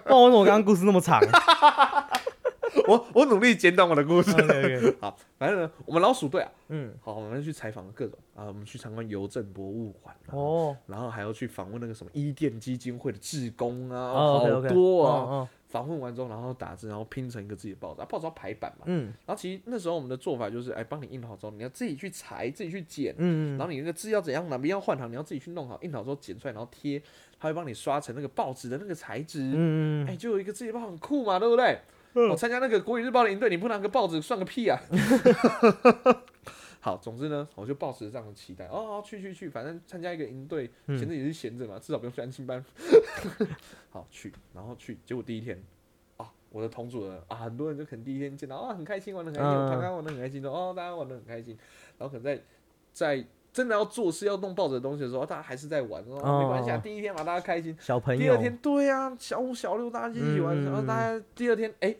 [0.05, 1.19] 不然为什么我刚刚故事那么长
[2.87, 4.31] 我我努力简短我的故事。
[4.99, 15.13] 好，反正呢，我们老鼠队啊，嗯，好，我们去采访各种啊，我们去参观邮政博物馆、啊，哦，然后还要去访问那个什么伊甸基金会的志工啊，好多啊。
[15.13, 18.85] 哦，访问完之后，然后打字，然后拼成一个自己的报纸，啊，报纸要排版嘛。
[18.85, 27.01] 嗯然后其实那时候我们的做法就是，哎，帮你印好之后，你要自己去裁，自己去剪，嗯然后你那个字要怎样，哪边要换行，你要自己去弄好，印好之后剪出来，然后贴，
[27.37, 29.51] 他会帮你刷成那个报纸的那个材质。
[29.53, 31.77] 嗯哎、就有一个自己的报很酷嘛，对不对？
[32.29, 34.79] 我参加那个国语日报的营队，你不拿个报纸算个屁啊！
[36.85, 40.95] 好，总之呢，我就抱持这样的期待，哦，去去去，反正参加一个营队，嗯。
[40.95, 42.63] 闲着也是闲着嘛，至少不用去安亲班。
[43.89, 45.59] 好去，然后去，结果第一天
[46.17, 51.57] 啊，我的同组人啊，很多人就可能第一天见到啊，很开心，玩的很开心，刚刚玩的很开心，说哦，大家玩的很开心，
[51.97, 52.39] 然后可能在
[52.93, 56.81] 在真的要做事要弄报纸的东西的时候，大家还是在玩，哦，没关系啊，哦。
[56.83, 57.75] 第一天嘛，大家开心。
[57.79, 60.65] 小朋友，第二天，对啊、小五、小六大家一起玩，嗯。
[60.65, 61.95] 然后大家第二天，哎、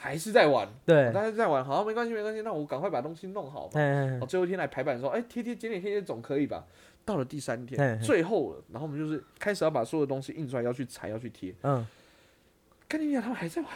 [0.00, 3.72] 还是在玩，对，大家在玩，好，没关系，没关系，那我赶快把东西弄好嘛。
[3.74, 6.64] 哎好，最后一天来排版的时候，哎、贴贴剪剪贴贴总可以吧？
[7.04, 11.52] 到了第三天，最后了，然后我们就是开始要把所有东西印出来，要去裁，要去贴。
[11.62, 11.84] 嗯。
[12.86, 13.70] 跟你讲，他们还在玩，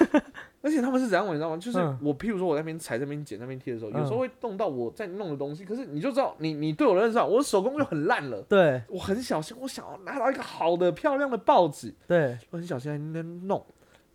[0.60, 1.56] 而且他们是怎样玩，你知道吗？
[1.58, 1.98] 就是嗯。
[2.02, 8.42] 我，譬如说我在那边裁、那边剪、那边贴的时候，有时候嗯会动到我在弄的东西，可是你就知道，你你对我的认识啊，我的手工就很烂了。
[8.48, 8.82] 对。
[8.88, 13.64] 我很小心，我想要拿到一个好的、漂亮的报纸，对，我很小心在那边弄，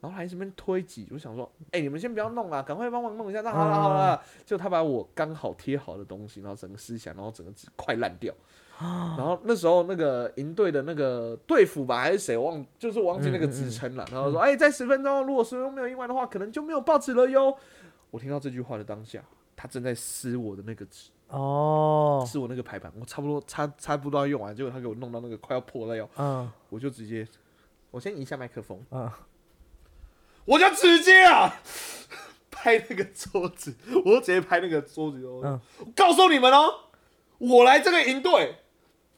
[0.01, 3.41] 然后还在那边推挤，我想说，哎、你们先不要弄啊，赶快帮忙弄一下。
[3.41, 8.33] 那好了好了，就他把我刚好贴好的东西，然后整个撕下来，然后整个纸快烂掉。
[8.79, 14.03] 然后那时候那个营队的那个队服吧还是谁，我忘就是我忘记那个职称了。
[14.11, 17.55] 然后说，哎、在十分钟，如果十分钟没有意外的话，可能就没有报纸了哟。
[18.09, 19.23] 我听到这句话的当下，
[19.55, 26.09] 他正在撕我的那个纸，哦，撕我那个排版，我差不多差差不多要用完，结果他给我弄到那个快要破了哟。
[26.17, 27.27] 嗯我就直接，
[27.91, 29.07] 我先移一下麦克风，嗯，
[30.45, 31.61] 我就直接啊
[32.49, 33.75] 拍那个桌子，
[34.05, 35.61] 我就直接拍那个桌子我
[35.95, 36.91] 告诉你们哦，
[37.37, 38.57] 我来这个营队，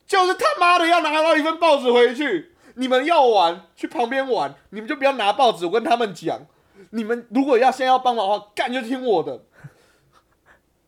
[0.06, 2.52] 就是他妈的要拿到一份报纸回去。
[2.76, 5.66] 你们要玩去旁边玩，你们就不要拿报纸。
[5.66, 6.48] 我跟他们讲，
[6.90, 9.46] 你们如果要先要帮忙的话，干就听我的。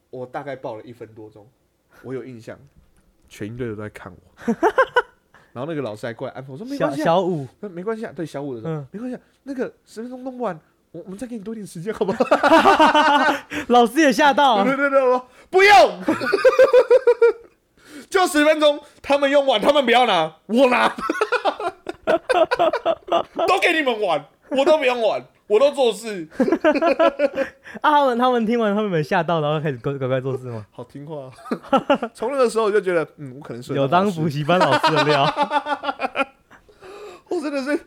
[0.10, 1.48] 我大概报了一分多钟，
[2.02, 2.58] 我有印象，
[3.30, 4.56] 全营队都在看我。
[5.56, 8.86] 然后那个老师还过来安抚我说：“没小关系、啊，小五，那没关系啊，对小五的时候、嗯。
[8.92, 10.60] 没关系、啊，那个十分钟弄不完，
[10.92, 12.26] 我我们再给你多一点时间，好不好？
[13.70, 16.00] 老师也吓到对，对对，我说不用，
[18.12, 20.94] 就十分钟，他们用完，他们不要拿，我拿，
[23.48, 26.28] 都给你们玩，我都不用玩，我都做事，
[27.82, 30.66] 啊，他们他们听完他们没吓到，然后开始乖乖乖做事吗？
[30.72, 31.32] 好听话、啊。
[32.14, 35.24] 从那个时候我就觉得，嗯，我可能是有当补习班老师的料，
[37.30, 37.80] 我真的是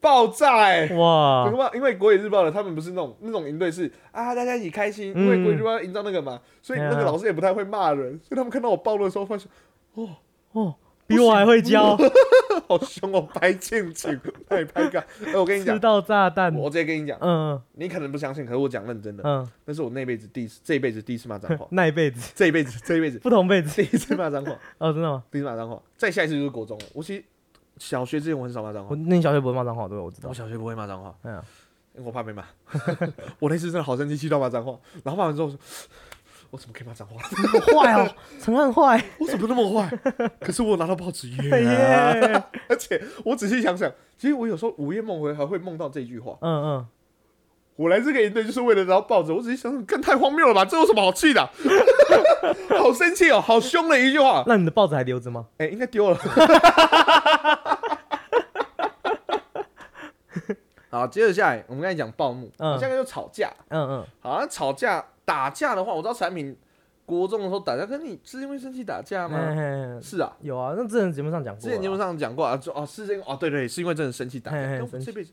[0.00, 1.50] 爆炸哎、哇？
[1.74, 9.46] 因为国语日报的他们不是那种那种营队是啊，大家一起开心，因为国语日报营造那个嘛，所以那个老师也不太会骂人，所以他们看到我暴露的时候，发现
[9.94, 10.08] 哦
[10.52, 10.74] 哦，
[11.14, 11.96] 比我还会教，
[12.68, 15.04] 好凶哦，拍庆庆，拍拍干。
[15.24, 22.32] 哎，我跟你讲，吃到炸弹，我直接跟你讲，嗯你可能不相信，可是我讲认真的，嗯，那是我那辈子第一次，这一辈子第一次骂脏话， 那一辈子。
[22.34, 23.18] 这一辈子，这一辈子。
[23.18, 25.22] 不同辈子，第一次骂脏话， 哦，真的吗？
[25.30, 26.84] 第一次骂脏话，再下一次就是国中了。
[26.92, 27.24] 我其实
[27.78, 30.28] 小学之前我很少骂脏话，那你小学不会骂脏话，对，我知道。
[30.28, 31.42] 我，小学不会骂脏话，哎呀，
[31.96, 32.44] 我怕被骂。
[33.38, 35.58] 我那次真的好生气，气到骂脏话，然后骂完之后说，
[36.54, 37.18] 我怎么可以骂脏话？
[37.74, 38.08] 好坏哦，
[38.40, 39.90] 陈汉坏，我怎么那么坏？
[40.40, 41.50] 可是我拿到报纸耶！
[41.50, 46.38] 耶，而且我仔细想想，其实我有时候午夜梦回还会梦到这句话。
[46.42, 46.86] 嗯嗯，
[47.74, 49.32] 我来这个营队就是为了拿到报纸。
[49.32, 50.64] 我仔细想想，更太荒谬了吧？
[50.64, 51.50] 这有什么好气的啊、
[52.78, 54.44] 好生气哦，好凶的一句话。
[54.46, 55.46] 那你的报纸还留着吗？
[55.58, 56.16] 哎、应该丢了。
[60.88, 63.52] 好，接着下来，我们刚才讲暴怒，嗯下个就吵架。
[63.70, 66.56] 嗯嗯，好，像吵架打架的话，我知道产品
[67.06, 69.38] 国中的时候打架，可是你是因为生气打架吗？
[69.38, 74.58] 嘿嘿嘿是啊，有啊，那之前节目上讲过啊，之前节目上讲过啊，就哦是因为哦对对，是因因为真的生气打架。
[74.98, 75.32] 这辈子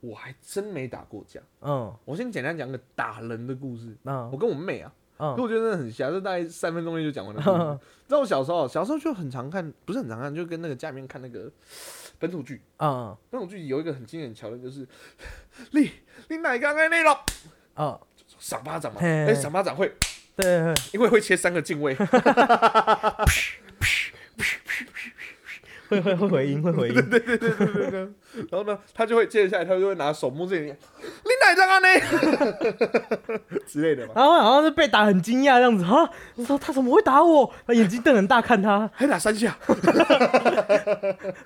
[0.00, 1.40] 我还真没打过架。
[1.60, 3.96] 嗯我先简单讲个打人的故事。
[4.04, 7.78] 嗯我嗯跟我妹啊，嗯我觉得真的很瞎，这大概三分钟内就讲完了故事。
[8.08, 11.50] 知道我小时候，小时候就很常看，不是很常看，就跟那个家里面看那个
[12.20, 12.62] 本土剧。
[12.78, 14.86] 嗯本土剧有一个很经典的桥段，就是
[15.72, 15.90] 你
[16.28, 17.24] 你哪刚刚那了，
[17.76, 17.98] 嗯，
[18.38, 19.92] 赏巴掌嘛，嘿哎，赏巴掌会，
[20.36, 21.96] 对对，因为会切三个进位，
[25.88, 26.94] 会会会回音，会回音。
[28.50, 31.88] 然后呢，他就会接下来，他就会拿手摸这里，你哪刚刚呢
[33.66, 37.50] 之类的嘛，然后好像是被打很惊讶这样子哈，我说他怎么会打我？
[37.66, 39.56] 他眼睛瞪很大看他，还打三下，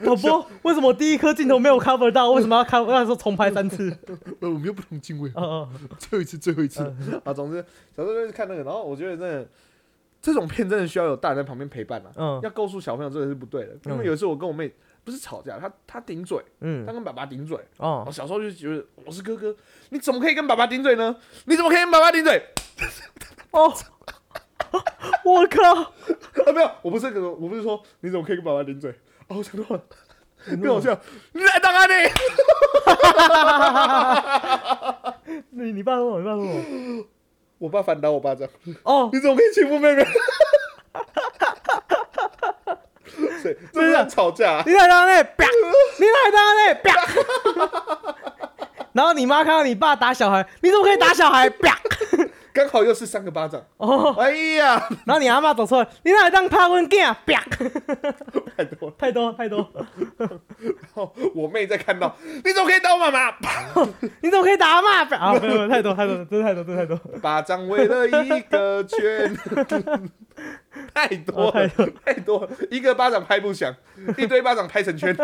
[0.04, 2.30] 导播为什么第一颗镜头没有 cover 到？
[2.32, 2.90] 为什么要 cover？
[2.90, 3.96] 那时候重拍三次。
[4.40, 5.68] 呃，我们又不同进位，哦哦，
[5.98, 6.82] 最后一次，最后一次
[7.24, 7.32] 啊。
[7.32, 7.64] 总之，
[7.96, 9.46] 小时候就是看那个，然后我觉得真的
[10.22, 13.76] 这种片真的需要有大人在旁边陪伴啊，嗯要告诉小朋友这个是不对的。
[13.86, 14.72] 因为有一次我跟我妹
[15.04, 19.54] 不是吵架，她她顶嘴，她嗯跟爸爸顶嘴，哦我小时候就觉得我是哥哥，
[19.90, 21.16] 你怎么可以跟爸爸顶嘴呢？
[21.46, 22.40] 你怎么可以跟爸爸顶嘴？
[23.50, 23.70] 哦，
[25.24, 25.82] 我靠！
[25.82, 25.90] 啊，
[26.54, 28.90] 没有，我不是跟我不是说你怎么可以跟爸爸顶嘴？
[29.28, 29.82] 哦，我想到了，
[30.46, 30.98] 更好笑，
[31.32, 31.80] 你来当啊
[35.50, 35.64] 你！
[35.64, 37.06] 你你爸说我，你爸说我。
[37.62, 38.48] 我爸反打我巴掌，
[38.82, 40.04] 哦，你怎么可以欺负妹妹？
[43.40, 45.46] 对，这是在吵架、你来当那，啪！
[45.96, 46.90] 你来当那，啪！
[48.92, 51.48] 然后你妈看到你爸打小孩，你怎么可以打小孩？
[51.48, 51.78] 啪！
[52.52, 53.62] 刚好又是三个巴掌。
[53.78, 57.16] 哦，哎呀，然后你阿妈走出来，你来当拍阮囝？
[57.26, 57.42] 啪！
[58.56, 58.94] 太多了。
[58.98, 59.70] 太多太多，
[60.18, 60.30] 然
[60.94, 63.34] 后我妹在看到，你怎么可以打我妈妈？
[64.20, 65.04] 你怎么可以打阿妈？
[65.04, 65.16] 啪！
[65.16, 66.96] 啊，没有没有太多太多，真的太多真的太多。
[67.20, 69.36] 巴掌围了一个圈，
[70.94, 73.74] 太多太多太多了，一个巴掌拍不响，
[74.18, 75.16] 一堆巴掌拍成圈。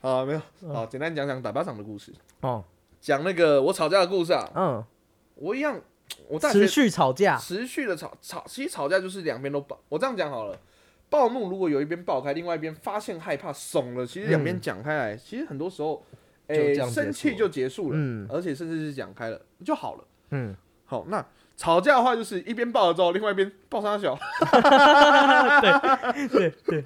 [0.00, 0.40] 啊，没有，
[0.72, 2.12] 好，简单讲讲打巴掌的故事，
[2.42, 2.62] 哦，
[3.00, 4.48] 讲那个我吵架的故事啊。
[4.54, 4.84] 嗯，
[5.34, 5.80] 我一样，
[6.28, 9.78] 我大学持续吵架，持续的吵吵，其实吵架就是两边都爆。
[9.88, 10.58] 我这样讲好了，
[11.10, 16.04] 暴怒如果有一边爆开，另外一边发现害怕怂了，其实两边讲开来，其实很多时候，
[16.46, 17.04] 嗯就诶、这样结束了。
[17.04, 18.26] 生气就结束了，嗯。
[18.30, 20.04] 而且甚至是讲开了就好了。
[20.30, 20.54] 嗯，
[20.84, 21.24] 好，那
[21.56, 24.18] 吵架的话就是一边爆了之后，另外一边爆他小，
[26.28, 26.82] 对对，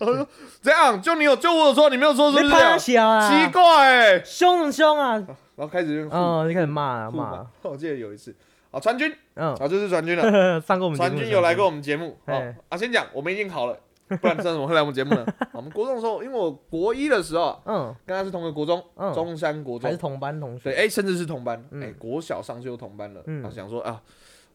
[0.61, 2.51] 这样就你有就我有说，你没有说是不是？
[2.51, 2.79] 这样？
[2.79, 3.63] 小啊，奇怪。
[3.89, 5.15] 哎、凶很凶啊，
[5.57, 7.47] 然后开始就互哦，你开始骂啊互骂骂，。
[7.63, 8.35] 我记得有一次，
[8.71, 10.61] 啊，川军，嗯，啊，就是川军了。
[10.61, 13.77] 上过我们节目的传军有来过我们节目，哦哎啊，先讲我们已经好了，
[14.21, 15.27] 不然这怎么会来我们节目呢？
[15.53, 19.13] 我们国中的时候，因为我国一的时候啊嗯，跟他是同个国中，嗯。
[19.15, 20.65] 中山国中，还是同班同学。
[20.65, 21.83] 对，哎，甚至是同班，嗯。
[21.83, 23.41] 哎，国小上去有同班了，嗯。
[23.41, 24.01] 然后想说啊，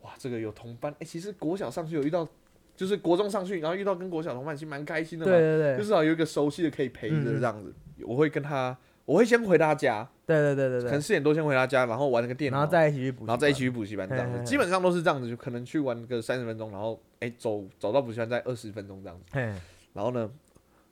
[0.04, 2.28] 哇，这个有同班，哎，其实国小上去有遇到，
[2.76, 7.74] 就是国中上去，然后遇到跟国小同伴，其实蛮开心的嘛，对对对，就至少有一个熟悉的可以陪着嗯嗯这样子。
[8.06, 14.45] 我会跟他，我会先回他家，对对对对对，可能四点多先回他家，然后玩那个电脑，然后再一起去补然后再一起去补习班这样子，嘿嘿嘿。
[14.45, 19.24] 基本上都是这样子，就可能去玩个三十分钟，然后哎、走走到补习班再二十分钟这样子。
[19.32, 19.41] 嘿，
[19.93, 20.30] 然后呢，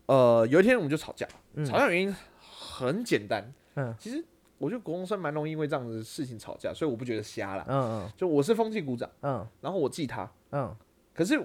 [0.05, 1.66] 呃，有一天我们就吵架，嗯。
[1.66, 3.93] 吵架原因很简单，嗯。
[3.99, 4.24] 其实
[4.62, 7.66] 我觉得国中生蛮容易因为这样子的事情吵架，所以我不觉得瞎啦。
[7.68, 10.76] 嗯嗯就我是风气鼓掌，嗯然后我记他，嗯
[11.16, 11.36] 可是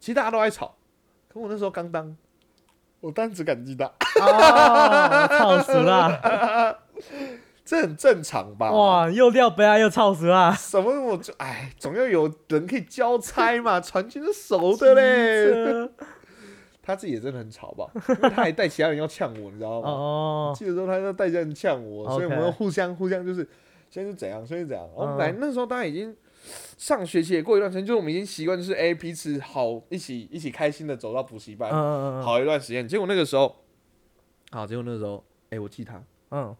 [0.00, 0.74] 其实大家都爱吵，
[1.28, 2.16] 可我那时候刚当，
[3.00, 3.84] 我当然只敢记他，
[4.18, 6.78] 嗯，哦， 操死了！
[7.66, 8.70] 这很正常吧？
[8.72, 10.54] 哇，又掉杯啊，又操死了！
[10.54, 15.90] 什么我就哎，总要有人可以交差嘛，传情是熟的 嘞。
[16.86, 19.88] 他自己也真的很吵吧， 因为他还带其他人要呛我，你知道吗？
[19.88, 23.48] 哦，记得说他要带家人呛我，所以我们互相互相就是
[23.88, 24.86] 先是怎样，先是怎样。
[24.96, 26.14] 然后嗯来那时候大家已经
[26.76, 32.86] 上学期也过一段时间，就是我们已经习惯就是 A 彼此好一起一起开心的走到补习班，嗯嗯嗯，好一段时间。
[32.86, 33.56] 结果那个时候，
[34.50, 36.54] 好，结果那个时候哎我记他，嗯，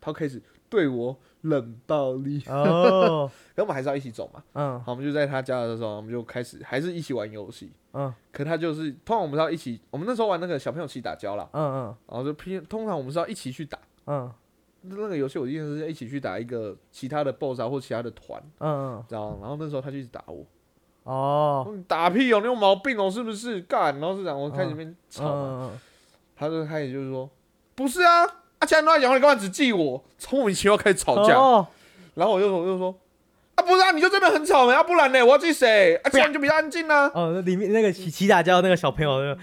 [0.00, 4.42] 他开始对我冷暴力，哦， 可我们还是要一起走嘛。
[4.52, 4.80] 嗯。
[4.80, 7.72] 好，我们就在他家的时候，我们就开始还是一起玩游戏。
[7.92, 8.12] 嗯。
[8.32, 11.96] 可他就是通常我们是要一起，我们那时候玩那个小朋友起打交啦，嗯嗯。
[12.08, 13.78] 然后就拼，通常我们是要一起去打。
[14.06, 14.30] 嗯。
[14.82, 19.38] 那个游戏我记得是一起去打一个其他的 BOSS 啊或其他的团，嗯，知道吗？
[19.40, 20.46] 然后那时候他就一直打我，
[21.02, 23.60] 哦，你打屁哦，你有毛病哦，是不是？
[23.62, 25.70] 干，然后是这样，我开始那边吵
[26.36, 27.28] 他就开始就是说，
[27.74, 28.24] 不是啊，
[28.58, 30.04] 啊，其他人都在讲话，你干嘛只记我？
[30.18, 31.66] 从莫名其妙开始吵架，哦，
[32.14, 32.94] 然后我就我就说，
[33.54, 35.94] 啊，不是啊，你就真的很吵没啊，不然呢，我要记谁？
[36.02, 37.10] 啊，这样就比较安静啊。
[37.14, 39.36] 哦，那里面那个起起打交那个小朋友，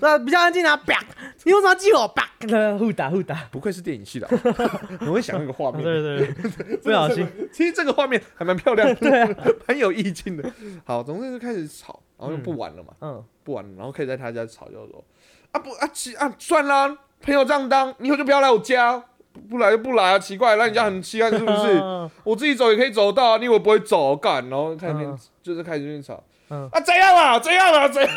[0.00, 0.98] 那比较安静啊，啪！
[1.44, 2.08] 你为什么要记我？
[2.08, 2.28] 啪！
[2.48, 4.28] 那互打互打，不愧是电影系的，
[5.00, 5.82] 你会想那个画面。
[5.82, 9.28] 对对对， 不小心，其实这个画面还蛮漂亮的，对啊，
[9.68, 10.50] 蛮有意境的。
[10.84, 15.04] 好，总之就开始吵，然后就不玩了嘛，嗯不玩了，然后可以在他家吵，就说
[15.52, 19.02] 啊不啊起啊算啦，朋友这样当，你以后就不要来我家，
[19.32, 21.78] 不不来就不来啊，奇怪，让人家很稀罕是不是？
[21.80, 24.14] 嗯我自己走也可以走到啊，你以为我不会走？
[24.16, 28.10] 干，然后开始嗯就是开始就吵，嗯啊怎样啊怎样啊怎样？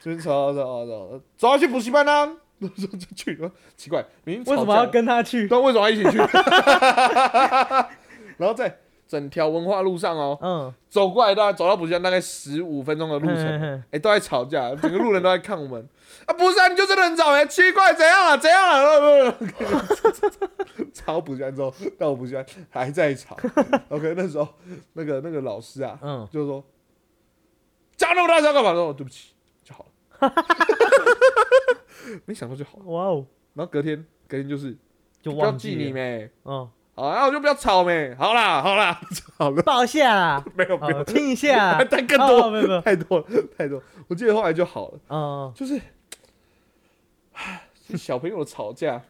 [0.00, 2.28] 就是吵吵吵吵，走要去补习班啊，
[2.60, 5.46] 我说就去了，奇怪，明明为什么要跟他去？
[5.48, 6.16] 但，为什么要一起去？
[8.38, 8.78] 然后在
[9.12, 15.86] 整条文化路上哦，嗯，走过来大概走到补习班大概十五分钟的路程，哎、都在吵架，整个路人都在看我们。
[16.24, 19.36] 啊，不是啊，你就真的很倒霉，奇怪，怎样啊，怎样啊？
[20.94, 23.36] 吵补习班之后，到我补习班还在吵。
[23.90, 24.48] OK，那时候
[24.94, 26.64] 那个那个老师啊，嗯，就说
[27.94, 28.72] 讲那么大声干嘛？
[28.72, 29.84] 说对不起就好
[30.20, 30.32] 了。
[32.24, 32.84] 没想到就好了。
[32.86, 34.74] 哇哦，然后隔天隔天就是
[35.20, 35.58] 就忘。
[35.58, 36.30] 记你没。
[36.44, 38.14] 嗯，好，然后我就不要吵没。
[38.16, 39.00] 好啦，好啦，
[39.38, 40.98] 好了，抱一下啦，没有 没有。
[40.98, 43.26] 好，亲一下，但更哦多，没有没有，太多了，
[43.56, 43.82] 太多。
[44.08, 45.80] 我记得后来就好了，嗯，就是，
[47.88, 49.00] 是小朋友吵架，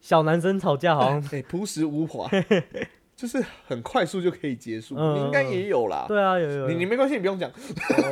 [0.00, 2.28] 小男生吵架好像，哎，朴实无华，
[3.16, 4.94] 就是很快速就可以结束。
[4.98, 6.68] 嗯你应该也有啦，对啊，有有，有。
[6.68, 7.50] 你你没关系，你不用讲。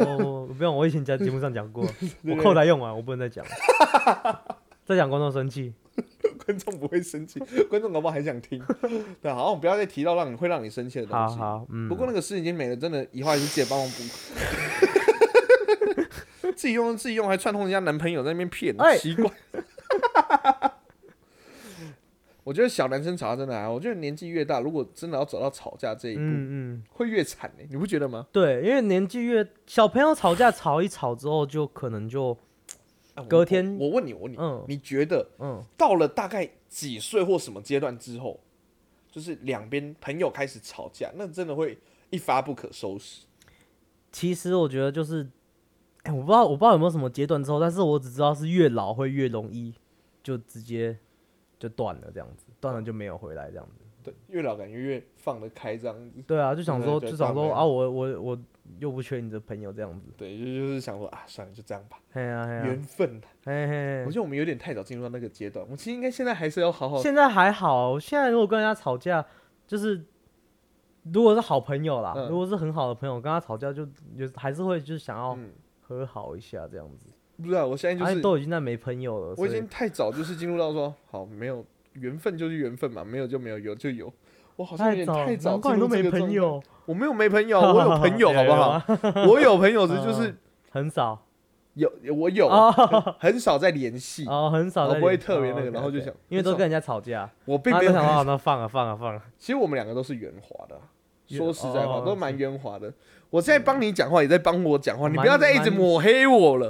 [0.00, 1.84] 哦，不用，我以前在 节目上讲过，
[2.24, 3.44] 我后台用完，我不能再讲，
[4.86, 5.74] 再讲观众生气。
[6.44, 7.38] 观众不会生气，
[7.70, 8.62] 观众搞不好还想听。
[9.20, 11.36] 对，好，我们不要再提到让你会让你生气的东西。
[11.36, 13.92] 好好，嗯，不过那个事已经没了，真的，以后还是记得帮我补。
[16.56, 19.30] 自己用自己用，还串通人家男朋友在那边骗，哎奇怪。
[22.44, 28.26] 我觉得小男生吵架真的我觉得年纪越大，如果真的要走到吵架这一步，嗯嗯，会越惨欸你不觉得吗？
[28.32, 32.36] 对，因为年纪越小朋友吵架吵一吵之后，就可能就
[33.28, 38.40] 隔天我我问你，我问你，嗯你觉得嗯到了大概几岁或什么阶段之后，
[39.10, 41.76] 就是两边朋友开始吵架，那真的会
[42.10, 43.26] 一发不可收拾。
[44.10, 45.28] 其实我觉得就是，
[46.04, 49.74] 哎、我不知道我不知道有没有什么阶段之后，但是我只知道是越老会越容易
[50.22, 50.96] 就直接
[51.58, 53.84] 就断了这样子，断了就没有回来这样子。
[54.02, 56.22] 对，越老感觉越放得开这样子。
[56.26, 58.38] 对啊，就想说对对就想说啊，我我我
[58.78, 60.08] 又不缺你的朋友这样子。
[60.16, 63.28] 对，就就是想说啊，算了，就这样吧，哎呀缘，分啊。
[63.44, 66.98] 嘿嘿我觉得我们有点太早进入到那个阶段，我们其实应该现在还是要好好。
[66.98, 69.24] 现在还好，现在如果跟人家吵架，
[69.66, 70.04] 就是
[71.12, 75.50] 如果是好朋友啦，嗯如果是很好的朋友，跟他吵架就就还是会就是想要嗯，
[75.80, 77.06] 和好一下这样子。
[77.38, 84.12] 不知道，我现在就哎，是都已经在没朋友了，我已经太早就是进入到说，好，没有缘分就是缘分嘛，没有就没有，有就有。
[84.56, 86.26] 我好像有点太早，你都没进入这个状态。
[86.26, 88.82] 朋友，我没有没朋友，我有朋友， 好不好？
[89.28, 90.38] 我有朋友，只就是嗯
[90.70, 91.18] 很少
[91.74, 94.26] 有我有，哦很少在联系。
[94.26, 100.78] 哦，很少我不会特别那个然后就想因为都跟人家吵架，我并没有想到 那放了放了放了，其实我们两个都是圆滑的
[101.28, 102.92] 说实在话，哦都蛮圆滑的。
[103.30, 106.68] 我现在帮你讲话，也在帮我讲话，你不要再一直抹黑我了。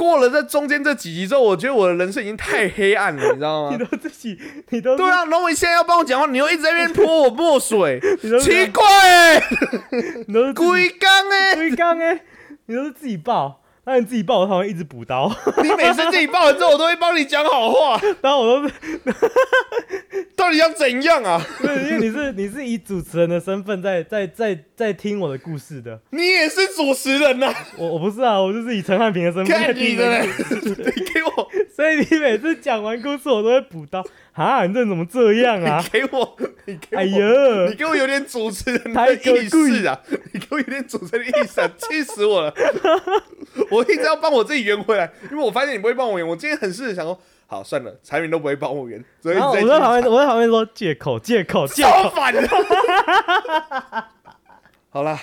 [0.00, 3.86] 过了这中间这几集之后，我觉得我的人生已经太黑暗了， 你知道你吗？
[3.90, 4.38] 都自己，
[4.70, 8.00] 你都对，啊，然后我现在要帮我讲话，你又一直在那边泼我墨水，
[8.40, 9.42] 奇怪欸，
[10.26, 11.54] 你都是自己龟缸哎！
[11.54, 12.20] 龟缸哎，
[12.64, 13.59] 你都是自己爆，
[13.90, 15.28] 那你自己爆，他会一直补刀，
[15.64, 18.74] 你每次自己爆完之后，我都会帮你讲好话， 然后我都是，
[20.36, 21.44] 到底要怎样啊？
[21.60, 35.88] 因为你是你是以主持人的身份在在在在听我的故事的，你也是主持人呐、我我不是啊，我就是以陈汉平的身份在听的你给我，所以你每次讲完故事，我都会补刀啊，你这人怎么这样啊 你？
[35.90, 40.00] 给我，你给我，哎呀你，给我有点主持人的意识啊！
[40.32, 41.70] 你给我有点主持人的意识啊！
[41.76, 42.54] 气死我了！
[43.70, 46.26] 我一直要帮我自己圆回来，因为我发现你不会帮我圆。
[46.26, 52.48] 我今天很试着想说，好算了，财源都不会帮我圆，所以我在旁边，我在旁边说借口借口借口，超烦的。
[54.90, 55.20] 好啦，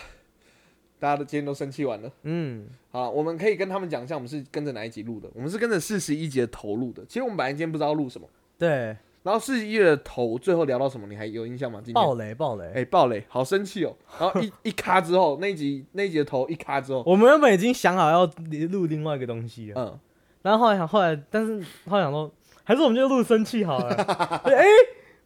[0.99, 2.11] 大家都今天都生气完了。
[2.23, 5.29] 嗯，好，我们可以跟他们讲一下，我们是跟着哪一集录的？
[5.33, 7.03] 我们是跟着四十一集的头录的。
[7.07, 8.27] 其实我们本来今天不知道录什么，
[8.57, 11.05] 对，然后四十一的头最后聊到什么？
[11.07, 11.79] 你还有印象吗？
[11.83, 13.95] 今天暴雷暴雷，哎、爆雷，好生气哦！
[14.19, 18.25] 然后一 一卡之后，那一集那一集的头一卡之后，我们原本已经想好要
[18.69, 19.99] 录另外一个东西了，嗯，
[20.41, 22.31] 然后后来想后来，但是后来想说，
[22.63, 23.93] 还是我们就录生气好了，
[24.45, 24.63] 哎、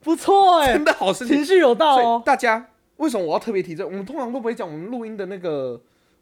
[0.01, 1.35] 不错哎、真的好生气。
[1.35, 2.67] 情绪有到所以哦，大家
[2.97, 3.85] 为什么我要特别提这？
[3.85, 5.79] 我们通常都不会讲我们录音的那个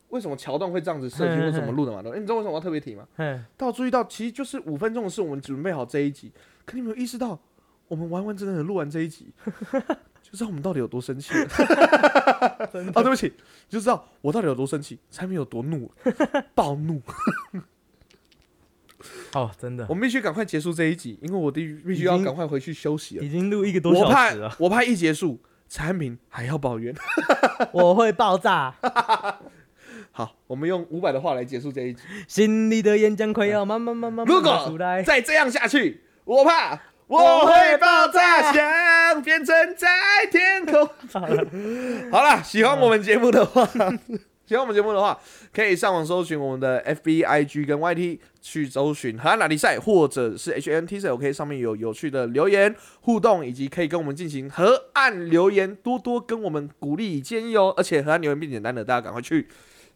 [0.10, 2.02] 为什么桥段会这样子设计或怎么录的嘛？
[2.02, 3.08] 对不对你知道为什么我要特别提吗？
[3.16, 6.32] 嘿，大家注意到，其实就是五分钟的事，我们准备好这一集，
[6.66, 7.40] 可你有没有意识到，
[7.88, 9.32] 我们完完整整的录完这一集，
[10.22, 11.48] 就知道我们到底有多生气了。
[12.72, 13.34] 真啊，对不起，你
[13.70, 15.92] 就知道我到底有多生气，产品有多怒，
[16.54, 17.02] 暴怒。
[19.34, 23.24] 哦，真的我，们必须赶快结束这一集，因为我必必须要赶快回去休息了。
[23.24, 25.40] 已经录一个多小时了，我怕一结束，
[25.70, 26.94] 产品还要抱怨。
[27.72, 28.76] 我会爆炸，
[30.20, 32.02] 好，我们用五百的话来结束这一集。
[32.28, 39.88] 心里的岩浆快要慢慢慢慢如果，再这样下去，我怕我会爆炸，想变成在
[40.30, 40.90] 天空。
[42.12, 43.66] 好了，喜欢我们节目的话，
[44.46, 45.18] 喜欢我们节目的话，
[45.54, 57.74] 可以上网搜寻我们的 FB、IG 跟 YT 去搜寻荷兰拉力赛，或者是 HNTC OK 上面有有趣的留言互动，以及可以跟我们进行河岸留言，多多跟我们鼓励建议哦。
[57.78, 59.48] 而且河岸留言变简单了，大家赶快去。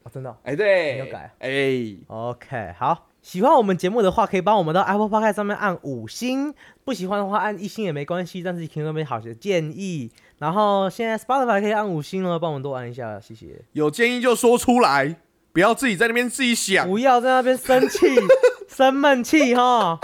[0.04, 6.52] 哦真的哦、哎，对，没有改哎，OK，好，喜欢我们节目的话，可以帮我们到 Apple Podcast 上面按五星；
[6.84, 10.12] 不喜欢的话，按一星也没关系，但是听那边好些建议。
[10.40, 13.62] 然后现在 Spotify 可以按五星了，帮我们多按一下，谢谢。
[13.72, 15.16] 有建议就说出来，
[15.54, 16.86] 不要自己在那边自己想。
[16.86, 17.98] 不要在那边生气、
[18.68, 19.98] 生闷气哈！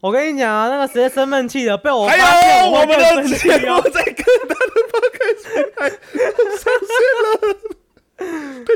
[0.00, 3.82] 我跟你讲啊，那个谁生闷气的，被我发还有我们的生气节目哦。
[3.82, 5.98] 在各大的 podcast。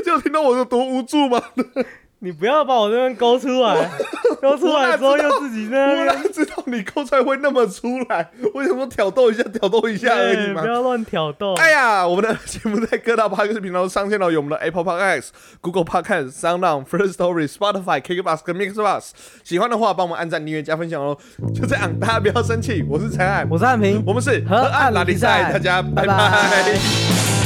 [0.03, 1.41] 大家有听到我有多无助吗？
[2.19, 3.89] 你不要把我这边勾出来，
[4.41, 6.23] 勾出来之后又自己在我那边。
[6.23, 8.29] 哪知道你勾出来会那么出来？
[8.53, 10.67] 我想说挑逗一下，挑逗一下而已嘛不。
[10.69, 11.53] 要乱挑逗。
[11.55, 15.29] 哎呀，我们的节目在各大 podcast 频道都上线了，有我们的 Apple Podcast、
[15.59, 19.09] Google Podcast、SoundOn、First Story、Spotify、KKBox 跟 Mixbox。
[19.43, 21.17] 喜欢的话，帮我们按赞、订阅、加分享哦。
[21.53, 22.85] 就这样，大家不要生气。
[22.87, 27.42] 我是陈海，我是汉平，我们是河岸拉力赛，大家拜拜拜